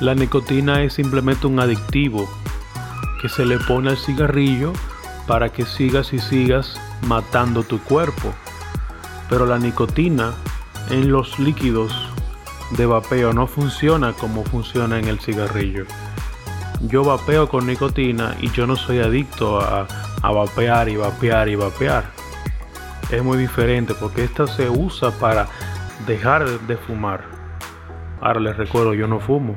La 0.00 0.14
nicotina 0.14 0.82
es 0.82 0.94
simplemente 0.94 1.46
un 1.46 1.60
adictivo 1.60 2.28
que 3.20 3.28
se 3.28 3.44
le 3.44 3.58
pone 3.58 3.90
al 3.90 3.96
cigarrillo 3.96 4.72
para 5.26 5.50
que 5.50 5.64
sigas 5.64 6.12
y 6.12 6.18
sigas 6.18 6.80
matando 7.06 7.62
tu 7.62 7.80
cuerpo. 7.80 8.32
Pero 9.28 9.46
la 9.46 9.58
nicotina 9.58 10.32
en 10.90 11.10
los 11.10 11.38
líquidos 11.38 11.94
de 12.76 12.86
vapeo 12.86 13.32
no 13.32 13.46
funciona 13.46 14.12
como 14.12 14.44
funciona 14.44 14.98
en 14.98 15.08
el 15.08 15.20
cigarrillo. 15.20 15.84
Yo 16.82 17.04
vapeo 17.04 17.48
con 17.48 17.66
nicotina 17.66 18.36
y 18.40 18.50
yo 18.50 18.66
no 18.66 18.76
soy 18.76 18.98
adicto 18.98 19.60
a, 19.60 19.86
vapear 20.22 20.88
y 20.88 20.96
vapear 20.96 21.48
y 21.48 21.54
vapear. 21.54 22.04
Es 23.10 23.22
muy 23.22 23.38
diferente 23.38 23.94
porque 23.94 24.24
esta 24.24 24.46
se 24.46 24.68
usa 24.68 25.10
para 25.12 25.48
dejar 26.06 26.48
de 26.48 26.76
fumar. 26.76 27.22
Ahora 28.20 28.40
les 28.40 28.56
recuerdo, 28.56 28.94
yo 28.94 29.06
no 29.06 29.20
fumo. 29.20 29.56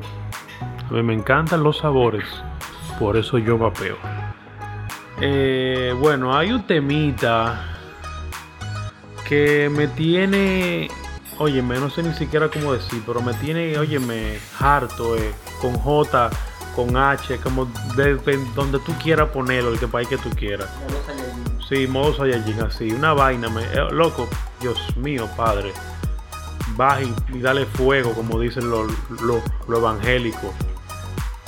A 0.90 0.94
mí 0.94 1.04
me 1.04 1.14
encantan 1.14 1.64
los 1.64 1.80
sabores, 1.80 2.26
por 3.00 3.18
eso 3.18 3.38
yo 3.38 3.58
vapeo. 3.58 3.98
Eh, 5.22 5.96
bueno, 6.00 6.36
hay 6.36 6.52
un 6.52 6.68
temita 6.68 7.76
que 9.28 9.70
me 9.70 9.88
tiene, 9.88 10.90
óyeme, 11.38 11.80
no 11.80 11.90
sé 11.90 12.04
ni 12.04 12.14
siquiera 12.14 12.50
cómo 12.50 12.74
decir, 12.74 13.02
pero 13.06 13.22
me 13.22 13.34
tiene, 13.36 13.78
óyeme, 13.78 14.38
harto, 14.60 15.16
eh, 15.18 15.34
con 15.62 15.74
J, 15.74 16.30
con 16.76 16.98
H, 16.98 17.38
como 17.38 17.66
de, 17.96 18.16
donde 18.56 18.80
tú 18.80 18.94
quieras 19.02 19.30
ponerlo, 19.30 19.72
el 19.72 19.80
que 19.80 19.88
país 19.88 20.08
que 20.08 20.18
tú 20.18 20.30
quieras. 20.32 20.70
Sí, 21.68 21.88
modo 21.88 22.14
Saiyajin, 22.14 22.62
así, 22.62 22.92
una 22.92 23.14
vaina, 23.14 23.50
me, 23.50 23.64
eh, 23.64 23.88
loco, 23.92 24.28
Dios 24.62 24.96
mío, 24.98 25.28
padre. 25.36 25.74
Baja 26.76 27.02
y, 27.02 27.40
dale 27.40 27.66
fuego, 27.66 28.14
como 28.14 28.40
dicen 28.40 28.70
los 28.70 28.92
lo, 29.22 29.42
evangélicos. 29.76 30.54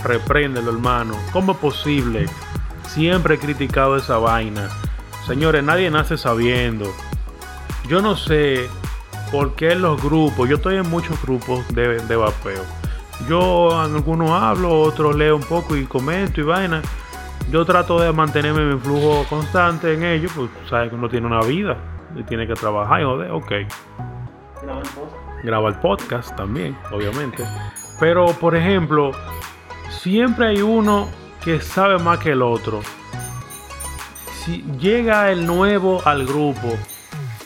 Repréndelo, 0.03 0.71
hermano. 0.71 1.15
¿Cómo 1.33 1.53
es 1.53 1.57
posible? 1.57 2.27
Siempre 2.87 3.35
he 3.35 3.39
criticado 3.39 3.97
esa 3.97 4.17
vaina. 4.17 4.69
Señores, 5.25 5.63
nadie 5.63 5.89
nace 5.91 6.17
sabiendo. 6.17 6.85
Yo 7.87 8.01
no 8.01 8.15
sé 8.15 8.69
por 9.31 9.55
qué 9.55 9.75
los 9.75 10.01
grupos, 10.01 10.47
yo 10.47 10.55
estoy 10.57 10.75
en 10.75 10.89
muchos 10.89 11.21
grupos 11.21 11.67
de, 11.73 11.99
de 11.99 12.15
vapeo. 12.15 12.63
Yo 13.27 13.85
en 13.85 13.95
algunos 13.95 14.29
hablo, 14.31 14.81
otros 14.81 15.15
leo 15.15 15.35
un 15.35 15.43
poco 15.43 15.75
y 15.75 15.85
comento 15.85 16.39
y 16.41 16.43
vaina. 16.43 16.81
Yo 17.51 17.65
trato 17.65 17.99
de 17.99 18.11
mantenerme 18.11 18.61
en 18.61 18.75
mi 18.75 18.79
flujo 18.79 19.25
constante 19.29 19.93
en 19.93 20.03
ello, 20.03 20.29
pues 20.35 20.49
sabes 20.69 20.89
que 20.89 20.95
uno 20.95 21.09
tiene 21.09 21.27
una 21.27 21.41
vida 21.41 21.77
y 22.15 22.23
tiene 22.23 22.45
que 22.45 22.53
trabajar 22.53 23.01
y 23.01 23.03
joder, 23.05 23.31
ok. 23.31 23.51
Graba 25.43 25.69
el 25.69 25.75
podcast 25.75 26.35
también, 26.35 26.77
obviamente. 26.91 27.43
Pero 27.99 28.27
por 28.33 28.55
ejemplo, 28.55 29.11
siempre 29.89 30.47
hay 30.47 30.61
uno 30.61 31.09
que 31.43 31.61
sabe 31.61 31.97
más 31.99 32.19
que 32.19 32.31
el 32.31 32.41
otro. 32.41 32.81
Si 34.43 34.63
llega 34.79 35.31
el 35.31 35.45
nuevo 35.45 36.01
al 36.05 36.25
grupo, 36.25 36.75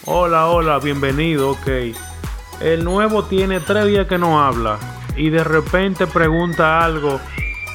hola, 0.06 0.48
hola, 0.48 0.80
bienvenido, 0.80 1.52
ok. 1.52 1.68
El 2.62 2.84
nuevo 2.84 3.24
tiene 3.24 3.60
tres 3.60 3.88
días 3.88 4.08
que 4.08 4.18
no 4.18 4.42
habla 4.42 4.78
y 5.16 5.30
de 5.30 5.44
repente 5.44 6.08
pregunta 6.08 6.84
algo 6.84 7.20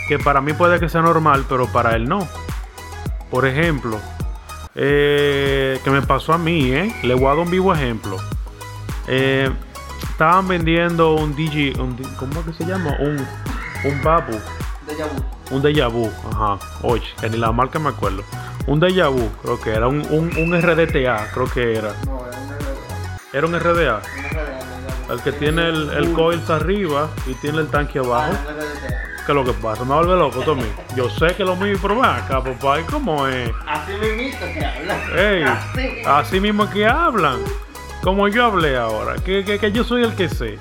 que 0.09 0.19
para 0.19 0.41
mí 0.41 0.53
puede 0.53 0.79
que 0.79 0.89
sea 0.89 1.03
normal, 1.03 1.45
pero 1.49 1.67
para 1.67 1.97
él 1.97 2.09
no. 2.09 2.27
Por 3.31 3.47
ejemplo, 3.47 3.99
eh, 4.75 5.81
que 5.83 5.91
me 5.91 6.03
pasó 6.03 6.33
a 6.33 6.39
mí, 6.39 6.71
¿eh? 6.73 6.95
Le 7.03 7.15
voy 7.15 7.27
a 7.27 7.29
dar 7.31 7.39
un 7.39 7.51
vivo 7.51 7.75
ejemplo. 7.75 8.17
Eh, 9.09 9.51
estaban 10.03 10.49
vendiendo 10.49 11.15
un 11.15 11.35
DJ, 11.35 11.75
¿cómo 11.75 12.41
es 12.41 12.47
que 12.47 12.53
se 12.53 12.65
llama? 12.65 12.97
Un, 13.01 13.27
un 13.85 14.03
babu 14.03 14.39
un 15.51 15.63
déjà 15.63 15.89
vu, 15.89 16.11
ajá. 16.31 16.59
Oye, 16.83 17.03
que 17.21 17.29
ni 17.29 17.37
la 17.37 17.53
marca 17.53 17.79
me 17.79 17.89
acuerdo. 17.89 18.23
Un 18.67 18.81
déjà 18.81 19.09
vu, 19.09 19.29
creo 19.43 19.61
que 19.61 19.71
era. 19.71 19.89
Un, 19.89 20.07
un, 20.11 20.61
RDTA, 20.61 21.29
creo 21.33 21.47
que 21.47 21.75
era. 21.77 21.93
No, 22.05 22.25
era 22.27 22.37
un 22.37 22.49
RDA. 22.51 23.33
Era 23.33 23.47
un 23.47 23.61
RDA. 23.61 24.03
El 25.13 25.21
que 25.23 25.33
tiene 25.33 25.69
el, 25.69 25.91
el 25.91 26.13
coils 26.13 26.51
arriba 26.51 27.09
y 27.27 27.35
tiene 27.35 27.59
el 27.59 27.69
tanque 27.69 28.01
abajo. 28.01 28.33
Ah, 28.33 28.53
¿Qué 29.25 29.33
es 29.33 29.37
lo 29.37 29.45
que 29.45 29.53
pasa? 29.53 29.85
Me 29.85 29.95
vuelve 29.95 30.17
loco, 30.17 30.41
Tommy. 30.41 30.67
Yo 30.97 31.09
sé 31.11 31.35
que 31.35 31.45
lo 31.45 31.57
mismo, 31.57 31.79
pero 31.83 32.03
acá, 32.03 32.43
papá, 32.43 32.81
¿y 32.81 32.85
cómo 32.85 33.27
es? 33.27 33.51
Así 33.67 33.93
mismo 33.93 34.47
que 34.53 34.65
hablan. 34.65 35.01
Ey, 35.17 36.03
así. 36.07 36.41
mismo 36.41 36.71
que 36.71 36.87
hablan. 36.87 37.39
Como 38.07 38.29
yo 38.29 38.45
hablé 38.45 38.77
ahora, 38.77 39.17
que, 39.17 39.45
que, 39.45 39.59
que 39.59 39.73
yo 39.73 39.83
soy 39.83 40.05
el 40.05 40.15
que 40.15 40.29
sé. 40.29 40.61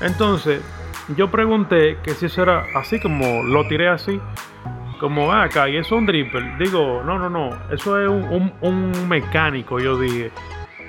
Entonces, 0.00 0.62
yo 1.14 1.30
pregunté 1.30 1.98
que 2.02 2.14
si 2.14 2.24
eso 2.24 2.40
era 2.40 2.64
así 2.74 2.98
como 2.98 3.42
lo 3.42 3.68
tiré 3.68 3.90
así, 3.90 4.18
como 4.98 5.30
acá, 5.30 5.68
y 5.68 5.76
eso 5.76 5.94
es 5.94 6.00
un 6.00 6.06
dripper. 6.06 6.56
Digo, 6.56 7.02
no, 7.04 7.18
no, 7.18 7.28
no, 7.28 7.50
eso 7.70 8.00
es 8.00 8.08
un, 8.08 9.08
mecánico, 9.08 9.78
yo 9.78 9.98
dije. 9.98 10.30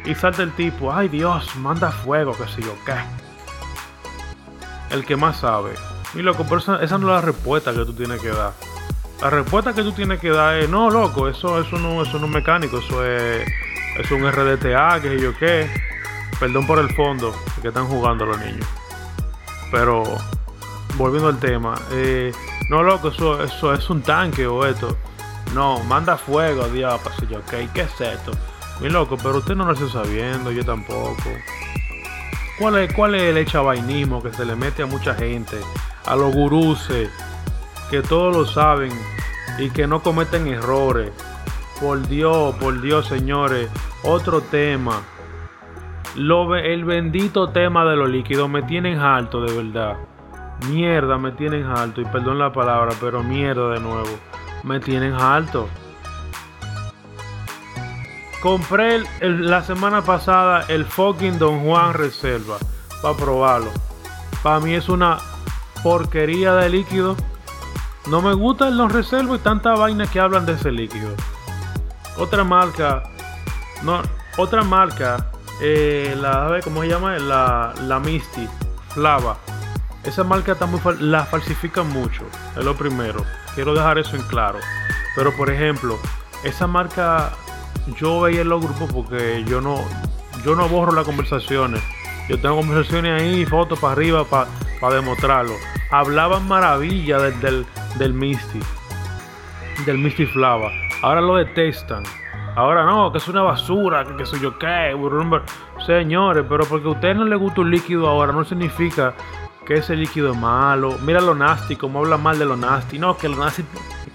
Y 0.06 0.16
salta 0.16 0.44
el 0.44 0.54
tipo, 0.54 0.94
ay 0.94 1.10
Dios, 1.10 1.54
manda 1.58 1.92
fuego, 1.92 2.32
que 2.32 2.48
sé 2.48 2.62
yo, 2.62 2.74
¿qué? 2.86 2.94
El 4.96 5.04
que 5.04 5.18
más 5.18 5.42
sabe. 5.42 5.72
Y 6.16 6.22
loco, 6.22 6.46
pero 6.48 6.60
esa, 6.60 6.98
no 7.00 7.10
es 7.10 7.16
la 7.16 7.22
respuesta 7.22 7.74
que 7.74 7.84
tú 7.84 7.92
tienes 7.92 8.22
que 8.22 8.30
dar. 8.30 8.54
La 9.22 9.30
respuesta 9.30 9.74
que 9.74 9.84
tú 9.84 9.92
tienes 9.92 10.22
que 10.22 10.30
dar 10.30 10.56
es, 10.56 10.70
no, 10.70 10.90
loco, 10.90 11.28
eso, 11.28 11.60
eso, 11.60 11.78
no, 11.78 12.02
eso 12.02 12.18
no 12.18 12.28
es 12.28 12.32
mecánico, 12.32 12.78
eso 12.78 13.06
es, 13.06 13.46
es 14.00 14.10
un 14.10 14.26
RDTA, 14.26 15.02
que 15.02 15.10
sé 15.10 15.20
yo 15.20 15.38
qué. 15.38 15.87
Perdón 16.40 16.68
por 16.68 16.80
el 16.80 16.94
fondo, 16.94 17.34
que 17.62 17.70
están 17.70 17.88
jugando 17.88 18.26
los 18.26 18.38
niños. 18.40 18.68
Pero 19.72 20.04
volviendo 20.96 21.30
al 21.30 21.40
tema, 21.40 21.76
eh, 21.92 22.32
no 22.70 22.84
loco, 22.84 23.10
eso, 23.10 23.42
eso 23.44 23.74
es 23.74 23.90
un 23.90 24.02
tanque 24.02 24.46
o 24.46 24.66
esto. 24.66 24.96
No, 25.54 25.80
manda 25.86 26.18
fuego, 26.18 26.68
diablo, 26.68 27.10
yo, 27.30 27.40
ok, 27.40 27.72
¿qué 27.74 27.82
es 27.82 28.02
esto? 28.02 28.32
Mi 28.82 28.90
loco, 28.90 29.18
pero 29.18 29.38
usted 29.38 29.56
no 29.56 29.66
lo 29.66 29.74
está 29.74 29.90
sabiendo, 29.90 30.52
yo 30.52 30.64
tampoco. 30.64 31.16
¿Cuál 32.60 32.78
es, 32.78 32.94
¿Cuál 32.94 33.16
es 33.16 33.24
el 33.24 33.38
echabainismo 33.38 34.22
que 34.22 34.32
se 34.34 34.46
le 34.46 34.56
mete 34.56 34.84
a 34.84 34.86
mucha 34.86 35.16
gente? 35.16 35.58
A 36.06 36.16
los 36.16 36.34
guruses, 36.34 37.10
que 37.90 38.02
todos 38.02 38.36
lo 38.36 38.46
saben 38.46 38.92
y 39.58 39.70
que 39.72 39.88
no 39.88 40.04
cometen 40.04 40.48
errores. 40.48 41.12
Por 41.80 42.08
Dios, 42.08 42.56
por 42.56 42.82
Dios, 42.82 43.08
señores. 43.08 43.70
Otro 44.04 44.42
tema 44.42 45.02
lo, 46.18 46.56
el 46.56 46.84
bendito 46.84 47.50
tema 47.50 47.86
de 47.86 47.96
los 47.96 48.10
líquidos 48.10 48.50
me 48.50 48.64
tienen 48.64 49.00
alto, 49.00 49.42
de 49.42 49.56
verdad. 49.56 49.98
Mierda, 50.68 51.18
me 51.18 51.32
tienen 51.32 51.66
alto. 51.66 52.02
Y 52.02 52.06
perdón 52.06 52.40
la 52.40 52.52
palabra, 52.52 52.94
pero 53.00 53.24
mierda 53.24 53.70
de 53.70 53.80
nuevo. 53.80 54.10
Me 54.64 54.80
tienen 54.80 55.14
alto. 55.14 55.70
Compré 58.42 59.04
la 59.22 59.62
semana 59.62 60.02
pasada 60.02 60.66
el 60.68 60.86
fucking 60.86 61.38
Don 61.38 61.64
Juan 61.64 61.94
Reserva 61.94 62.58
para 63.02 63.16
probarlo. 63.16 63.70
Para 64.42 64.60
mí 64.60 64.74
es 64.74 64.90
una 64.90 65.18
porquería 65.84 66.56
de 66.56 66.70
líquido. 66.70 67.16
No 68.08 68.22
me 68.22 68.34
gusta 68.34 68.68
el 68.68 68.78
Don 68.78 68.90
Reserva 68.90 69.36
y 69.36 69.40
tanta 69.40 69.76
vaina 69.76 70.08
que 70.08 70.20
hablan 70.20 70.46
de 70.46 70.54
ese 70.54 70.72
líquido. 70.72 71.10
Otra 72.18 72.44
marca, 72.44 73.04
no, 73.84 74.02
otra 74.38 74.64
marca 74.64 75.32
eh, 75.62 76.16
la, 76.20 76.60
¿cómo 76.64 76.82
se 76.82 76.90
llama? 76.90 77.18
La, 77.20 77.74
la 77.82 78.00
Misty, 78.00 78.48
Flava. 78.90 79.38
Esa 80.04 80.24
marca 80.24 80.54
está 80.54 80.66
muy 80.66 80.80
la 81.00 81.26
falsifican 81.26 81.90
mucho, 81.90 82.24
es 82.56 82.64
lo 82.64 82.76
primero. 82.76 83.26
Quiero 83.56 83.74
dejar 83.74 83.98
eso 83.98 84.16
en 84.16 84.22
claro. 84.24 84.60
Pero 85.16 85.36
por 85.36 85.50
ejemplo, 85.50 85.98
esa 86.44 86.68
marca 86.68 87.32
yo 88.00 88.22
veía 88.22 88.42
en 88.42 88.50
los 88.50 88.62
grupos 88.62 88.92
porque 88.94 89.44
yo 89.46 89.62
no, 89.62 89.84
yo 90.46 90.56
no 90.56 90.70
borro 90.70 90.94
las 90.94 91.06
conversaciones. 91.06 91.82
Yo 92.30 92.40
tengo 92.40 92.58
conversaciones 92.58 93.22
ahí, 93.22 93.46
fotos 93.46 93.80
para 93.80 93.94
arriba 93.94 94.26
para 94.26 94.96
demostrarlo. 94.96 95.54
hablaban 95.92 96.48
maravilla 96.48 97.20
del, 97.20 97.40
del, 97.40 97.66
del 97.98 98.14
Misty, 98.14 98.60
del 99.86 99.98
Misty 99.98 100.26
Flava. 100.26 100.72
Ahora 101.02 101.22
lo 101.22 101.36
detestan. 101.36 102.04
Ahora 102.58 102.86
no, 102.86 103.12
que 103.12 103.20
es 103.20 103.28
una 103.28 103.44
basura, 103.44 104.04
que, 104.18 104.26
soy 104.26 104.40
yo 104.40 104.58
qué. 104.58 104.98
Señores, 105.86 106.44
pero 106.50 106.66
porque 106.66 106.88
a 106.88 106.90
usted 106.90 107.14
no 107.14 107.24
le 107.24 107.36
gusta 107.36 107.62
un 107.62 107.70
líquido 107.70 108.08
ahora, 108.08 108.34
no 108.34 108.44
significa 108.44 109.14
que 109.64 109.76
ese 109.76 109.96
líquido 109.96 110.32
es 110.32 110.38
malo. 110.40 110.98
Mira 111.06 111.22
lo 111.22 111.36
nasty, 111.36 111.76
como 111.76 112.00
habla 112.00 112.18
mal 112.18 112.40
de 112.40 112.46
lo 112.46 112.58
nasty. 112.58 112.98
No, 112.98 113.16
que 113.16 113.30
lo 113.30 113.38
nasty 113.38 113.64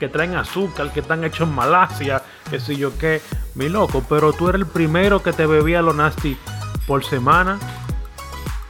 que 0.01 0.09
traen 0.09 0.35
azúcar, 0.35 0.93
que 0.93 0.99
están 0.99 1.23
hechos 1.23 1.47
en 1.47 1.55
Malasia, 1.55 2.21
que 2.51 2.59
sé 2.59 2.75
yo 2.75 2.99
qué. 2.99 3.23
Mi 3.55 3.69
loco, 3.69 4.03
pero 4.09 4.33
tú 4.33 4.49
eres 4.49 4.63
el 4.63 4.67
primero 4.67 5.23
que 5.23 5.33
te 5.33 5.47
bebía 5.47 5.81
lo 5.81 5.93
nasty 5.93 6.37
por 6.89 7.05
semana. 7.05 7.61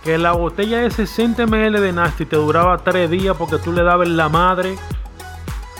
Que 0.04 0.18
la 0.18 0.32
botella 0.32 0.80
de 0.80 0.90
60 0.90 1.46
ml 1.46 1.80
de 1.80 1.92
nasty 1.94 2.26
te 2.26 2.36
duraba 2.36 2.76
3 2.76 3.08
días 3.08 3.34
porque 3.38 3.56
tú 3.56 3.72
le 3.72 3.82
dabas 3.82 4.06
la 4.06 4.28
madre. 4.28 4.76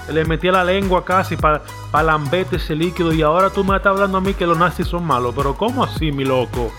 Le 0.08 0.24
metía 0.24 0.52
la 0.52 0.64
lengua 0.64 1.04
casi 1.04 1.36
para 1.36 1.62
pa 1.90 2.02
lambete 2.02 2.56
ese 2.56 2.74
líquido. 2.74 3.12
Y 3.12 3.22
ahora 3.22 3.50
tú 3.50 3.64
me 3.64 3.76
estás 3.76 3.92
hablando 3.92 4.18
a 4.18 4.20
mí 4.20 4.34
que 4.34 4.46
los 4.46 4.58
nasty 4.58 4.84
son 4.84 5.04
malos. 5.04 5.34
Pero 5.36 5.56
¿cómo 5.56 5.84
así, 5.84 6.12
mi 6.12 6.24
loco? 6.24 6.72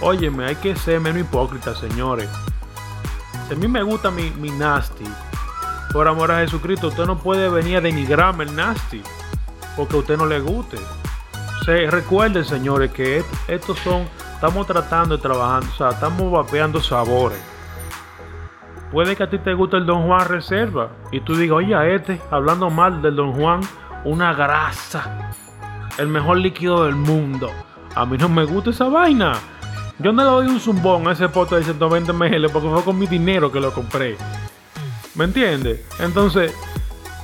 Óyeme, 0.00 0.46
hay 0.46 0.56
que 0.56 0.76
ser 0.76 1.00
menos 1.00 1.22
hipócrita, 1.22 1.74
señores. 1.74 2.28
Si 3.48 3.54
a 3.54 3.56
mí 3.56 3.66
me 3.66 3.82
gusta 3.82 4.10
mi, 4.10 4.30
mi 4.32 4.50
nasty, 4.50 5.04
por 5.92 6.06
amor 6.06 6.30
a 6.32 6.40
Jesucristo, 6.40 6.88
usted 6.88 7.06
no 7.06 7.18
puede 7.18 7.48
venir 7.48 7.78
a 7.78 7.80
denigrarme 7.80 8.44
el 8.44 8.54
nasty 8.54 9.02
porque 9.76 9.96
a 9.96 9.98
usted 9.98 10.16
no 10.16 10.26
le 10.26 10.40
guste. 10.40 10.78
Se, 11.64 11.90
recuerden, 11.90 12.44
señores, 12.44 12.90
que 12.92 13.22
estos 13.46 13.78
son, 13.80 14.08
estamos 14.34 14.66
tratando 14.66 15.16
de 15.16 15.22
trabajar, 15.22 15.62
o 15.62 15.76
sea, 15.76 15.90
estamos 15.90 16.32
vapeando 16.32 16.80
sabores. 16.80 17.38
Puede 18.92 19.16
que 19.16 19.24
a 19.24 19.30
ti 19.30 19.38
te 19.38 19.54
guste 19.54 19.76
el 19.76 19.86
Don 19.86 20.06
Juan 20.06 20.28
Reserva 20.28 20.90
y 21.10 21.20
tú 21.20 21.34
digas, 21.34 21.56
oye, 21.56 21.74
a 21.74 21.86
este, 21.88 22.20
hablando 22.30 22.70
mal 22.70 23.02
del 23.02 23.16
Don 23.16 23.32
Juan, 23.32 23.60
una 24.04 24.32
grasa, 24.32 25.32
el 25.98 26.08
mejor 26.08 26.38
líquido 26.38 26.84
del 26.84 26.94
mundo. 26.94 27.50
A 27.94 28.06
mí 28.06 28.16
no 28.16 28.28
me 28.28 28.44
gusta 28.44 28.70
esa 28.70 28.88
vaina. 28.88 29.34
Yo 29.98 30.12
no 30.12 30.22
le 30.22 30.28
doy 30.28 30.46
un 30.48 30.60
zumbón 30.60 31.08
a 31.08 31.12
ese 31.12 31.28
pote 31.28 31.56
de 31.56 31.64
120 31.64 32.12
ml 32.12 32.50
porque 32.50 32.68
fue 32.68 32.84
con 32.84 32.98
mi 32.98 33.06
dinero 33.06 33.50
que 33.50 33.60
lo 33.60 33.72
compré. 33.72 34.16
¿Me 35.14 35.24
entiendes? 35.24 35.80
Entonces, 35.98 36.54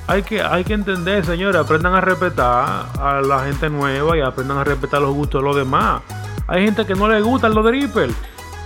hay 0.06 0.22
que, 0.22 0.42
hay 0.42 0.64
que 0.64 0.72
entender, 0.72 1.24
señores, 1.24 1.60
aprendan 1.60 1.94
a 1.94 2.00
respetar 2.00 2.86
a 2.98 3.20
la 3.20 3.44
gente 3.44 3.70
nueva 3.70 4.16
y 4.16 4.20
aprendan 4.20 4.58
a 4.58 4.64
respetar 4.64 5.00
los 5.00 5.14
gustos 5.14 5.42
de 5.42 5.46
los 5.46 5.56
demás. 5.56 6.02
Hay 6.48 6.64
gente 6.64 6.84
que 6.86 6.94
no 6.94 7.08
le 7.08 7.20
gustan 7.20 7.54
los 7.54 7.64
dripper 7.64 8.10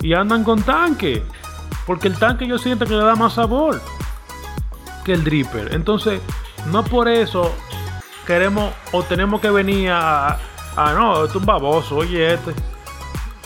y 0.00 0.14
andan 0.14 0.44
con 0.44 0.62
tanque. 0.62 1.22
Porque 1.86 2.08
el 2.08 2.18
tanque 2.18 2.46
yo 2.46 2.58
siento 2.58 2.84
que 2.84 2.92
le 2.92 3.02
da 3.02 3.14
más 3.14 3.34
sabor 3.34 3.80
que 5.04 5.12
el 5.12 5.24
dripper. 5.24 5.72
Entonces, 5.72 6.20
no 6.72 6.82
por 6.82 7.08
eso 7.08 7.54
queremos 8.26 8.72
o 8.92 9.02
tenemos 9.02 9.40
que 9.40 9.50
venir 9.50 9.90
a, 9.90 10.38
a 10.76 10.92
no, 10.92 11.24
esto 11.24 11.26
es 11.26 11.36
un 11.36 11.46
baboso, 11.46 11.96
oye 11.96 12.34
este. 12.34 12.52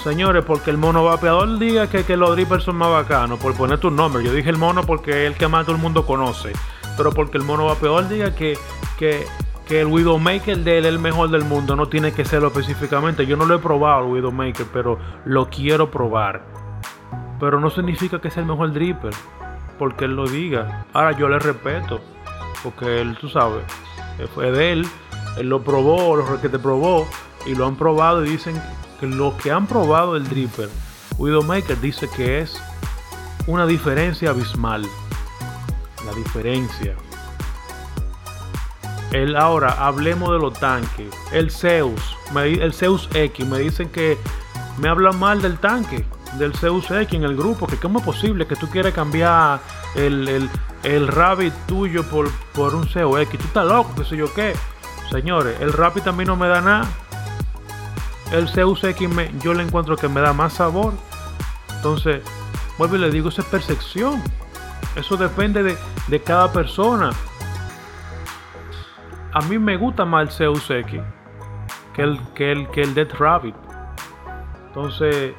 Señores, 0.03 0.43
porque 0.47 0.71
el 0.71 0.79
mono 0.79 1.05
vapeador 1.05 1.59
diga 1.59 1.89
que, 1.89 2.05
que 2.05 2.17
los 2.17 2.35
drippers 2.35 2.65
son 2.65 2.77
más 2.77 2.91
bacanos, 2.91 3.39
por 3.39 3.55
poner 3.55 3.79
tu 3.79 3.91
nombre. 3.91 4.25
Yo 4.25 4.33
dije 4.33 4.49
el 4.49 4.57
mono 4.57 4.83
porque 4.85 5.11
es 5.11 5.33
el 5.33 5.37
que 5.37 5.47
más 5.47 5.67
todo 5.67 5.77
el 5.77 5.83
mundo 5.83 6.07
conoce. 6.07 6.53
Pero 6.97 7.13
porque 7.13 7.37
el 7.37 7.45
mono 7.45 7.67
vapeador 7.67 8.09
diga 8.09 8.35
que, 8.35 8.59
que, 8.99 9.27
que 9.67 9.83
el 9.83 9.89
Widowmaker 9.89 10.57
de 10.59 10.79
él 10.79 10.87
es 10.87 10.93
el 10.93 10.99
mejor 10.99 11.31
del 11.31 11.45
mundo, 11.45 11.77
no 11.77 11.87
tiene 11.87 12.13
que 12.13 12.25
serlo 12.25 12.49
específicamente. 12.49 13.27
Yo 13.27 13.37
no 13.37 13.45
lo 13.45 13.57
he 13.57 13.59
probado 13.59 14.07
el 14.07 14.13
Widowmaker, 14.13 14.67
pero 14.73 14.99
lo 15.27 15.51
quiero 15.51 15.91
probar. 15.91 16.47
Pero 17.41 17.59
no 17.59 17.71
significa 17.71 18.21
que 18.21 18.31
sea 18.31 18.43
el 18.43 18.49
mejor 18.49 18.73
dripper, 18.73 19.15
porque 19.79 20.05
él 20.05 20.15
lo 20.15 20.29
diga. 20.29 20.87
Ahora 20.93 21.13
yo 21.13 21.29
le 21.29 21.39
respeto, 21.39 22.01
porque 22.63 23.01
él, 23.01 23.17
tú 23.19 23.29
sabes, 23.29 23.65
fue 24.35 24.53
de 24.53 24.73
él, 24.73 24.87
él 25.39 25.49
lo 25.49 25.63
probó, 25.63 26.17
lo 26.17 26.41
que 26.41 26.49
te 26.49 26.59
probó, 26.59 27.09
y 27.47 27.55
lo 27.55 27.67
han 27.67 27.77
probado 27.77 28.25
y 28.25 28.31
dicen 28.31 28.61
que 29.01 29.07
los 29.07 29.35
que 29.35 29.51
han 29.51 29.67
probado 29.67 30.17
el 30.17 30.29
dripper, 30.29 30.69
Widowmaker 31.17 31.81
dice 31.81 32.09
que 32.15 32.41
es 32.41 32.63
una 33.47 33.67
diferencia 33.67 34.31
abismal. 34.31 34.87
La 36.05 36.15
diferencia. 36.15 36.95
El, 39.13 39.37
ahora 39.37 39.87
hablemos 39.87 40.31
de 40.33 40.39
los 40.39 40.59
tanques. 40.59 41.13
El 41.33 41.51
Zeus, 41.51 42.17
el 42.35 42.73
Zeus 42.73 43.09
X, 43.13 43.47
me 43.47 43.59
dicen 43.59 43.89
que 43.89 44.19
me 44.79 44.89
hablan 44.89 45.19
mal 45.19 45.43
del 45.43 45.59
tanque, 45.59 46.05
del 46.39 46.55
Zeus 46.55 46.91
X 46.91 47.13
en 47.13 47.25
el 47.25 47.37
grupo, 47.37 47.67
que 47.67 47.77
cómo 47.77 47.99
es 47.99 48.05
posible 48.05 48.47
que 48.47 48.57
tú 48.57 48.69
quieras 48.69 48.93
cambiar 48.93 49.61
el, 49.95 50.49
el, 50.83 51.09
Rabbit 51.09 51.53
tuyo 51.67 52.05
por, 52.05 52.31
por 52.53 52.75
un 52.75 52.87
Zeus 52.89 53.21
X. 53.21 53.39
Tú 53.39 53.47
estás 53.47 53.67
loco, 53.67 53.93
qué 53.97 54.05
sé 54.05 54.17
yo 54.17 54.33
qué. 54.35 54.55
Señores, 55.11 55.61
el 55.61 55.73
Rabbit 55.73 56.05
también 56.05 56.29
no 56.29 56.37
me 56.37 56.47
da 56.49 56.61
nada 56.61 56.89
el 58.33 58.49
Zeus 58.49 58.83
X 58.85 59.09
yo 59.43 59.55
le 59.55 59.63
encuentro 59.63 59.97
que 59.97 60.09
me 60.09 60.21
da 60.21 60.33
más 60.33 60.55
sabor. 60.55 60.95
Entonces, 61.77 62.23
vuelvo 62.79 62.97
y 62.97 62.99
le 62.99 63.11
digo, 63.11 63.29
eso 63.29 63.43
es 63.43 63.49
percepción. 63.49 64.23
Eso 64.97 65.17
depende 65.17 65.77
de, 66.09 66.23
cada 66.23 66.53
persona. 66.53 67.11
A 69.33 69.41
mí 69.43 69.59
me 69.59 69.77
gusta 69.77 70.05
más 70.05 70.23
el 70.23 70.31
Zeus 70.31 70.71
X 70.71 71.01
que 71.95 72.03
el, 72.03 72.21
que 72.35 72.53
el, 72.53 72.69
que 72.71 72.83
el 72.83 72.95
Death 72.95 73.15
Rabbit. 73.15 73.55
Entonces, 74.69 75.33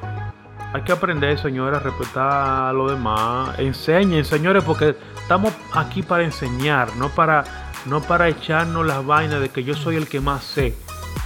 hay 0.72 0.82
que 0.82 0.92
aprender, 0.92 1.38
señores, 1.38 1.80
a 1.80 1.82
respetar 1.82 2.68
a 2.68 2.72
lo 2.72 2.88
demás. 2.88 3.58
Enseñen, 3.58 4.24
señores, 4.24 4.64
porque 4.64 4.96
estamos 5.16 5.52
aquí 5.74 6.02
para 6.02 6.24
enseñar, 6.24 6.96
no 6.96 7.10
para, 7.10 7.44
no 7.84 8.00
para 8.00 8.28
echarnos 8.28 8.86
las 8.86 9.04
vainas 9.04 9.40
de 9.40 9.50
que 9.50 9.64
yo 9.64 9.74
soy 9.74 9.96
el 9.96 10.08
que 10.08 10.20
más 10.20 10.42
sé. 10.44 10.74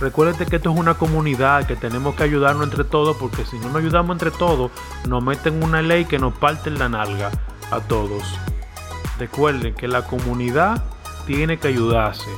Recuerden 0.01 0.49
que 0.49 0.57
esto 0.57 0.71
es 0.73 0.79
una 0.79 0.95
comunidad, 0.95 1.65
que 1.65 1.77
tenemos 1.77 2.17
que 2.17 2.25
ayudarnos 2.25 2.65
entre 2.65 2.85
todos, 2.85 3.17
porque 3.17 3.45
si 3.45 3.59
no 3.59 3.69
nos 3.69 3.77
ayudamos 3.77 4.15
entre 4.15 4.33
todos, 4.33 4.73
nos 5.07 5.23
meten 5.23 5.63
una 5.63 5.81
ley 5.81 6.05
que 6.07 6.19
nos 6.19 6.35
parte 6.35 6.71
la 6.71 6.89
nalga 6.89 7.31
a 7.71 7.81
todos. 7.81 8.23
Recuerden 9.19 9.75
que 9.75 9.87
la 9.87 10.03
comunidad 10.03 10.85
tiene 11.25 11.59
que 11.59 11.69
ayudarse, 11.69 12.31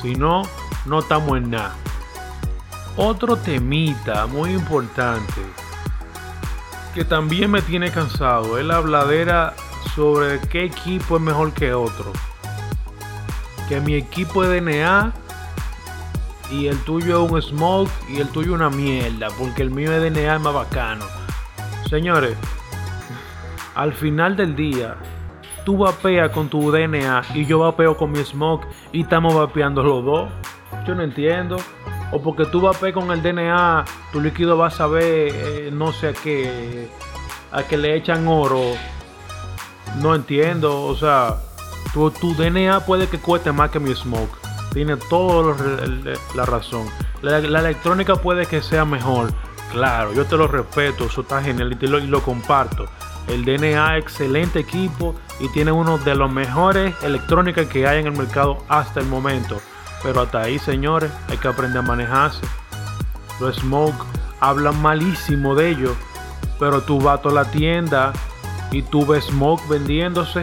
si 0.00 0.14
no, 0.14 0.42
no 0.86 1.00
estamos 1.00 1.36
en 1.36 1.50
nada. 1.50 1.74
Otro 2.96 3.36
temita 3.36 4.26
muy 4.26 4.52
importante 4.52 5.42
que 6.96 7.04
también 7.04 7.50
me 7.50 7.60
tiene 7.60 7.90
cansado 7.90 8.58
es 8.58 8.64
la 8.64 8.78
habladera 8.78 9.52
sobre 9.94 10.40
qué 10.48 10.64
equipo 10.64 11.16
es 11.16 11.22
mejor 11.22 11.52
que 11.52 11.74
otro. 11.74 12.10
Que 13.68 13.82
mi 13.82 13.96
equipo 13.96 14.42
de 14.42 14.62
DNA 14.62 15.12
y 16.50 16.68
el 16.68 16.78
tuyo 16.84 17.26
es 17.26 17.30
un 17.30 17.42
smoke 17.42 17.90
y 18.08 18.18
el 18.18 18.30
tuyo 18.30 18.54
una 18.54 18.70
mierda, 18.70 19.28
porque 19.38 19.60
el 19.60 19.70
mío 19.70 19.92
es 19.92 20.10
DNA 20.10 20.38
más 20.38 20.54
bacano. 20.54 21.04
Señores, 21.90 22.34
al 23.74 23.92
final 23.92 24.34
del 24.34 24.56
día, 24.56 24.96
tú 25.66 25.76
vapeas 25.76 26.30
con 26.30 26.48
tu 26.48 26.72
DNA 26.72 27.24
y 27.34 27.44
yo 27.44 27.58
vapeo 27.58 27.94
con 27.98 28.12
mi 28.12 28.24
smoke 28.24 28.66
y 28.92 29.02
estamos 29.02 29.34
vapeando 29.34 29.82
los 29.82 30.02
dos. 30.02 30.30
Yo 30.86 30.94
no 30.94 31.02
entiendo. 31.02 31.58
O 32.12 32.22
porque 32.22 32.46
tú 32.46 32.60
vapeas 32.60 32.94
con 32.94 33.10
el 33.10 33.22
DNA, 33.22 33.84
tu 34.12 34.20
líquido 34.20 34.56
va 34.56 34.68
a 34.68 34.70
saber, 34.70 35.32
eh, 35.34 35.70
no 35.72 35.92
sé 35.92 36.08
a 36.08 36.12
qué, 36.12 36.88
a 37.52 37.62
que 37.64 37.76
le 37.76 37.96
echan 37.96 38.26
oro. 38.28 38.62
No 40.00 40.14
entiendo. 40.14 40.84
O 40.84 40.96
sea, 40.96 41.36
tu, 41.92 42.34
DNA 42.34 42.80
puede 42.80 43.08
que 43.08 43.18
cueste 43.18 43.52
más 43.52 43.70
que 43.70 43.80
mi 43.80 43.94
smoke 43.94 44.46
tiene 44.76 44.96
toda 44.96 45.56
la 46.34 46.44
razón. 46.44 46.86
La, 47.22 47.38
electrónica 47.38 48.16
puede 48.16 48.44
que 48.44 48.60
sea 48.60 48.84
mejor. 48.84 49.32
Claro, 49.72 50.12
yo 50.12 50.26
te 50.26 50.36
lo 50.36 50.46
respeto, 50.48 51.06
eso 51.06 51.22
está 51.22 51.42
genial 51.42 51.76
y, 51.80 51.86
lo, 51.86 51.98
y 51.98 52.06
lo 52.06 52.20
comparto. 52.20 52.84
El 53.26 53.46
DNA, 53.46 53.96
excelente 53.96 54.58
equipo 54.58 55.14
y 55.40 55.48
tiene 55.48 55.72
uno 55.72 55.96
de 55.96 56.14
los 56.14 56.30
mejores 56.30 56.94
electrónicas 57.02 57.66
que 57.68 57.86
hay 57.86 58.00
en 58.00 58.06
el 58.08 58.12
mercado 58.12 58.58
hasta 58.68 59.00
el 59.00 59.06
momento. 59.06 59.56
Pero 60.02 60.22
hasta 60.22 60.42
ahí, 60.42 60.58
señores, 60.58 61.10
hay 61.28 61.38
que 61.38 61.48
aprender 61.48 61.78
a 61.78 61.82
manejarse. 61.82 62.46
Los 63.40 63.56
Smoke 63.56 64.04
hablan 64.40 64.80
malísimo 64.80 65.54
de 65.54 65.70
ellos, 65.70 65.96
pero 66.58 66.80
tú 66.80 67.00
vas 67.00 67.20
a 67.24 67.28
la 67.28 67.44
tienda 67.44 68.12
y 68.70 68.82
tú 68.82 69.06
ves 69.06 69.24
Smoke 69.26 69.66
vendiéndose. 69.68 70.42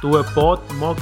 Tú 0.00 0.16
ves 0.16 0.26
Pot, 0.32 0.68
Smoke, 0.70 1.00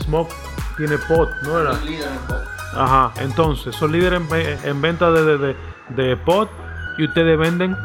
Smoke 0.00 0.32
tiene 0.78 0.96
pot, 0.96 1.28
¿no 1.42 1.58
era? 1.58 1.72
en 1.72 2.18
pot. 2.26 2.58
Ajá, 2.74 3.12
entonces 3.20 3.74
son 3.74 3.92
líderes 3.92 4.22
en, 4.64 4.80
venta 4.80 5.10
de, 5.10 5.56
de, 5.88 6.16
pot 6.16 6.48
y 6.96 7.04
ustedes 7.04 7.38
venden, 7.38 7.76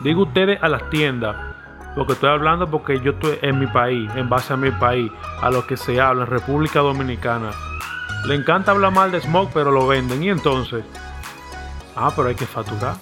digo 0.00 0.22
ustedes 0.22 0.62
a 0.62 0.68
las 0.68 0.88
tiendas, 0.90 1.36
porque 1.94 2.14
estoy 2.14 2.30
hablando 2.30 2.70
porque 2.70 3.00
yo 3.00 3.12
estoy 3.12 3.38
en 3.42 3.58
mi 3.58 3.66
país, 3.66 4.10
en 4.14 4.28
base 4.28 4.52
a 4.52 4.56
mi 4.56 4.70
país, 4.70 5.10
a 5.42 5.50
lo 5.50 5.66
que 5.66 5.76
se 5.76 6.00
habla 6.00 6.22
en 6.22 6.30
República 6.30 6.80
Dominicana. 6.80 7.50
Le 8.24 8.34
encanta 8.34 8.72
hablar 8.72 8.92
mal 8.92 9.10
de 9.10 9.20
Smoke, 9.20 9.50
pero 9.52 9.70
lo 9.70 9.86
venden. 9.86 10.22
Y 10.22 10.30
entonces, 10.30 10.84
ah, 11.96 12.12
pero 12.14 12.28
hay 12.28 12.34
que 12.34 12.46
facturar. 12.46 12.96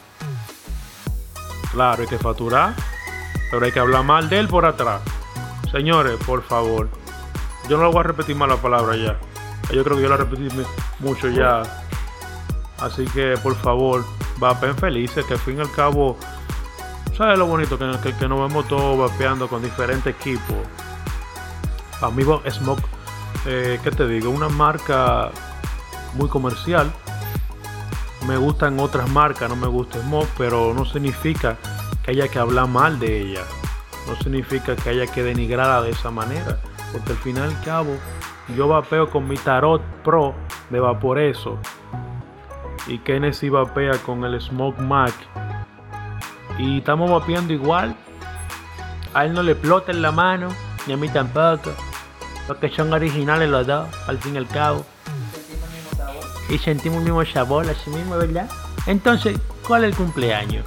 Claro, 1.72 2.02
hay 2.02 2.08
que 2.08 2.18
facturar. 2.18 2.74
pero 3.50 3.64
hay 3.64 3.72
que 3.72 3.80
hablar 3.80 4.04
mal 4.04 4.28
de 4.28 4.38
él 4.38 4.48
por 4.48 4.64
atrás. 4.64 5.00
Señores, 5.70 6.18
por 6.24 6.42
favor. 6.42 6.88
Yo 7.68 7.76
no 7.76 7.84
lo 7.84 7.92
voy 7.92 8.00
a 8.00 8.04
repetir 8.04 8.36
más 8.36 8.48
la 8.48 8.56
palabra 8.56 8.96
ya. 8.96 9.18
Yo 9.72 9.84
creo 9.84 9.96
que 9.96 10.02
yo 10.02 10.08
la 10.08 10.16
repetí 10.16 10.48
mucho 11.00 11.28
ya. 11.28 11.62
Así 12.78 13.04
que, 13.06 13.34
por 13.42 13.56
favor, 13.56 14.04
vapen 14.38 14.76
felices, 14.76 15.24
que 15.26 15.34
al 15.34 15.40
fin 15.40 15.58
y 15.58 15.60
al 15.60 15.70
cabo, 15.72 16.16
¿sabes 17.16 17.38
lo 17.38 17.46
bonito? 17.46 17.78
Que, 17.78 18.14
que, 18.14 18.28
nos 18.28 18.48
vemos 18.48 18.66
todos 18.68 19.10
vapeando 19.10 19.48
con 19.48 19.62
diferentes 19.62 20.14
equipos. 20.14 20.56
Amigo 22.00 22.42
Smoke, 22.48 22.82
eh, 23.46 23.78
¿qué 23.82 23.90
te 23.90 24.06
digo? 24.06 24.30
Una 24.30 24.48
marca 24.48 25.30
muy 26.14 26.28
comercial. 26.28 26.90
Me 28.26 28.36
gustan 28.36 28.78
otras 28.80 29.08
marcas, 29.10 29.48
no 29.48 29.56
me 29.56 29.68
gusta 29.68 30.00
Smoke, 30.02 30.28
pero 30.36 30.74
no 30.74 30.84
significa 30.84 31.56
que 32.02 32.10
haya 32.10 32.28
que 32.28 32.38
hablar 32.38 32.68
mal 32.68 32.98
de 32.98 33.20
ella. 33.20 33.42
No 34.06 34.16
significa 34.16 34.76
que 34.76 34.90
haya 34.90 35.06
que 35.06 35.22
denigrarla 35.22 35.82
de 35.82 35.90
esa 35.90 36.10
manera. 36.10 36.58
Porque 36.92 37.12
al 37.12 37.18
final 37.18 37.50
y 37.50 37.54
al 37.54 37.64
cabo, 37.64 37.96
yo 38.56 38.68
vapeo 38.68 39.10
con 39.10 39.28
mi 39.28 39.36
Tarot 39.36 39.82
Pro 40.02 40.34
de 40.70 40.80
Vaporeso. 40.80 41.58
Y 42.86 42.98
Kennedy 42.98 43.48
vapea 43.50 43.98
con 44.04 44.24
el 44.24 44.40
Smoke 44.40 44.80
Mac. 44.80 45.14
Y 46.58 46.78
estamos 46.78 47.10
vapeando 47.10 47.52
igual. 47.52 47.94
A 49.14 49.24
él 49.24 49.32
no 49.32 49.42
le 49.42 49.52
explota 49.52 49.92
en 49.92 50.02
la 50.02 50.12
mano, 50.12 50.48
ni 50.86 50.94
a 50.94 50.96
mí 50.96 51.08
tampoco. 51.08 51.70
Porque 52.48 52.70
son 52.70 52.92
originales 52.92 53.48
los 53.48 53.66
dos, 53.66 53.86
al 54.08 54.18
fin 54.18 54.34
y 54.34 54.38
al 54.38 54.48
cabo. 54.48 54.84
Y 56.48 56.58
sentimos 56.58 56.98
el 56.98 57.04
mismo 57.04 57.24
sabor, 57.26 57.68
así 57.68 57.90
mismo, 57.90 58.16
¿verdad? 58.16 58.50
Entonces, 58.86 59.38
¿cuál 59.66 59.84
es 59.84 59.90
el 59.90 59.96
cumpleaños? 59.96 60.64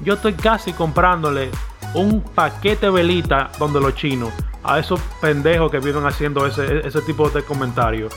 Yo 0.00 0.14
estoy 0.14 0.34
casi 0.34 0.72
comprándole 0.72 1.50
un 1.94 2.20
paquete 2.20 2.86
de 2.86 2.92
velita 2.92 3.50
donde 3.58 3.80
los 3.80 3.94
chinos 3.94 4.30
a 4.64 4.80
esos 4.80 5.00
pendejos 5.20 5.70
que 5.70 5.78
viven 5.78 6.04
haciendo 6.04 6.44
ese, 6.44 6.86
ese 6.86 7.00
tipo 7.02 7.30
de 7.30 7.42
comentarios. 7.42 8.12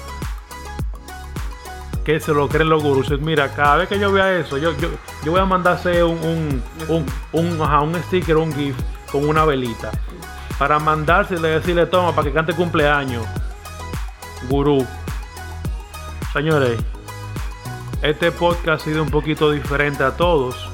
Que 2.03 2.19
se 2.19 2.33
lo 2.33 2.49
creen 2.49 2.69
los 2.69 2.81
gurús. 2.81 3.12
Mira, 3.21 3.49
cada 3.53 3.77
vez 3.77 3.88
que 3.88 3.99
yo 3.99 4.12
vea 4.12 4.39
eso, 4.39 4.57
yo, 4.57 4.75
yo, 4.77 4.89
yo 5.23 5.31
voy 5.31 5.39
a 5.41 5.45
mandarse 5.45 6.03
un, 6.03 6.17
un, 6.17 6.63
un, 6.88 7.05
un, 7.31 7.62
un 7.62 8.03
sticker, 8.05 8.38
un 8.38 8.51
GIF 8.51 8.75
con 9.12 9.29
una 9.29 9.45
velita. 9.45 9.91
Para 10.59 10.77
mandársele, 10.77 11.47
decirle, 11.47 11.85
toma, 11.85 12.13
para 12.13 12.27
que 12.27 12.33
cante 12.33 12.53
cumpleaños. 12.53 13.25
Gurú. 14.49 14.85
Señores, 16.33 16.79
este 18.01 18.31
podcast 18.31 18.81
ha 18.81 18.85
sido 18.85 19.01
un 19.01 19.09
poquito 19.09 19.51
diferente 19.51 20.03
a 20.03 20.17
todos. 20.17 20.69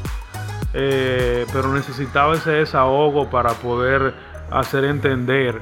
Eh, 0.74 1.46
pero 1.54 1.72
necesitaba 1.72 2.36
ese 2.36 2.52
desahogo 2.52 3.30
para 3.30 3.52
poder 3.54 4.14
hacer 4.52 4.84
entender 4.84 5.62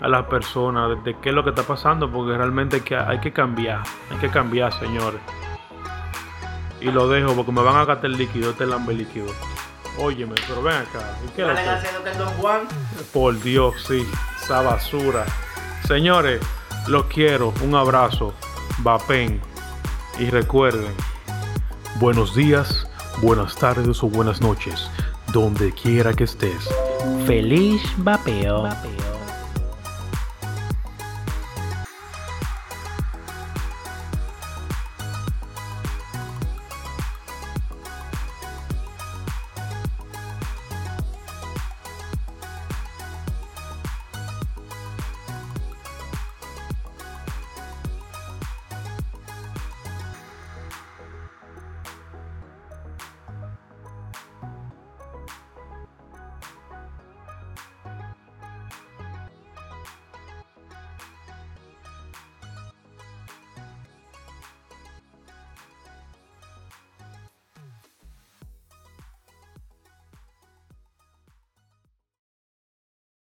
a 0.00 0.08
las 0.08 0.24
personas 0.26 1.04
de, 1.04 1.16
qué 1.20 1.28
es 1.28 1.34
lo 1.34 1.44
que 1.44 1.50
está 1.50 1.62
pasando, 1.62 2.10
porque 2.10 2.36
realmente 2.36 2.76
hay 2.76 2.82
que, 2.82 2.96
hay 2.96 3.20
que 3.20 3.32
cambiar, 3.32 3.82
hay 4.10 4.16
que 4.18 4.28
cambiar, 4.28 4.72
señores. 4.72 5.20
Y 6.80 6.90
lo 6.90 7.06
dejo 7.08 7.34
porque 7.34 7.52
me 7.52 7.62
van 7.62 7.76
a 7.76 7.84
gastar 7.84 8.06
el 8.06 8.16
líquido, 8.16 8.50
este 8.50 8.66
lambe 8.66 8.94
líquido. 8.94 9.26
Óyeme, 9.98 10.34
pero 10.46 10.62
ven 10.62 10.74
acá. 10.74 11.16
¿Y 11.26 11.30
qué 11.30 11.42
haciendo 11.44 12.04
que 12.04 12.10
Don 12.12 12.28
Juan? 12.34 12.68
Por 13.12 13.40
Dios, 13.42 13.74
sí, 13.86 14.06
esa 14.42 14.62
basura. 14.62 15.24
Señores, 15.86 16.40
los 16.86 17.06
quiero. 17.06 17.54
Un 17.62 17.74
abrazo. 17.74 18.34
Vapen. 18.78 19.40
Y 20.18 20.30
recuerden, 20.30 20.94
buenos 21.96 22.34
días, 22.34 22.86
buenas 23.20 23.54
tardes 23.56 24.02
o 24.02 24.08
buenas 24.08 24.40
noches, 24.40 24.90
donde 25.32 25.72
quiera 25.72 26.14
que 26.14 26.24
estés. 26.24 26.68
Feliz 27.26 27.82
vapeo. 27.98 28.62
vapeo. 28.62 29.05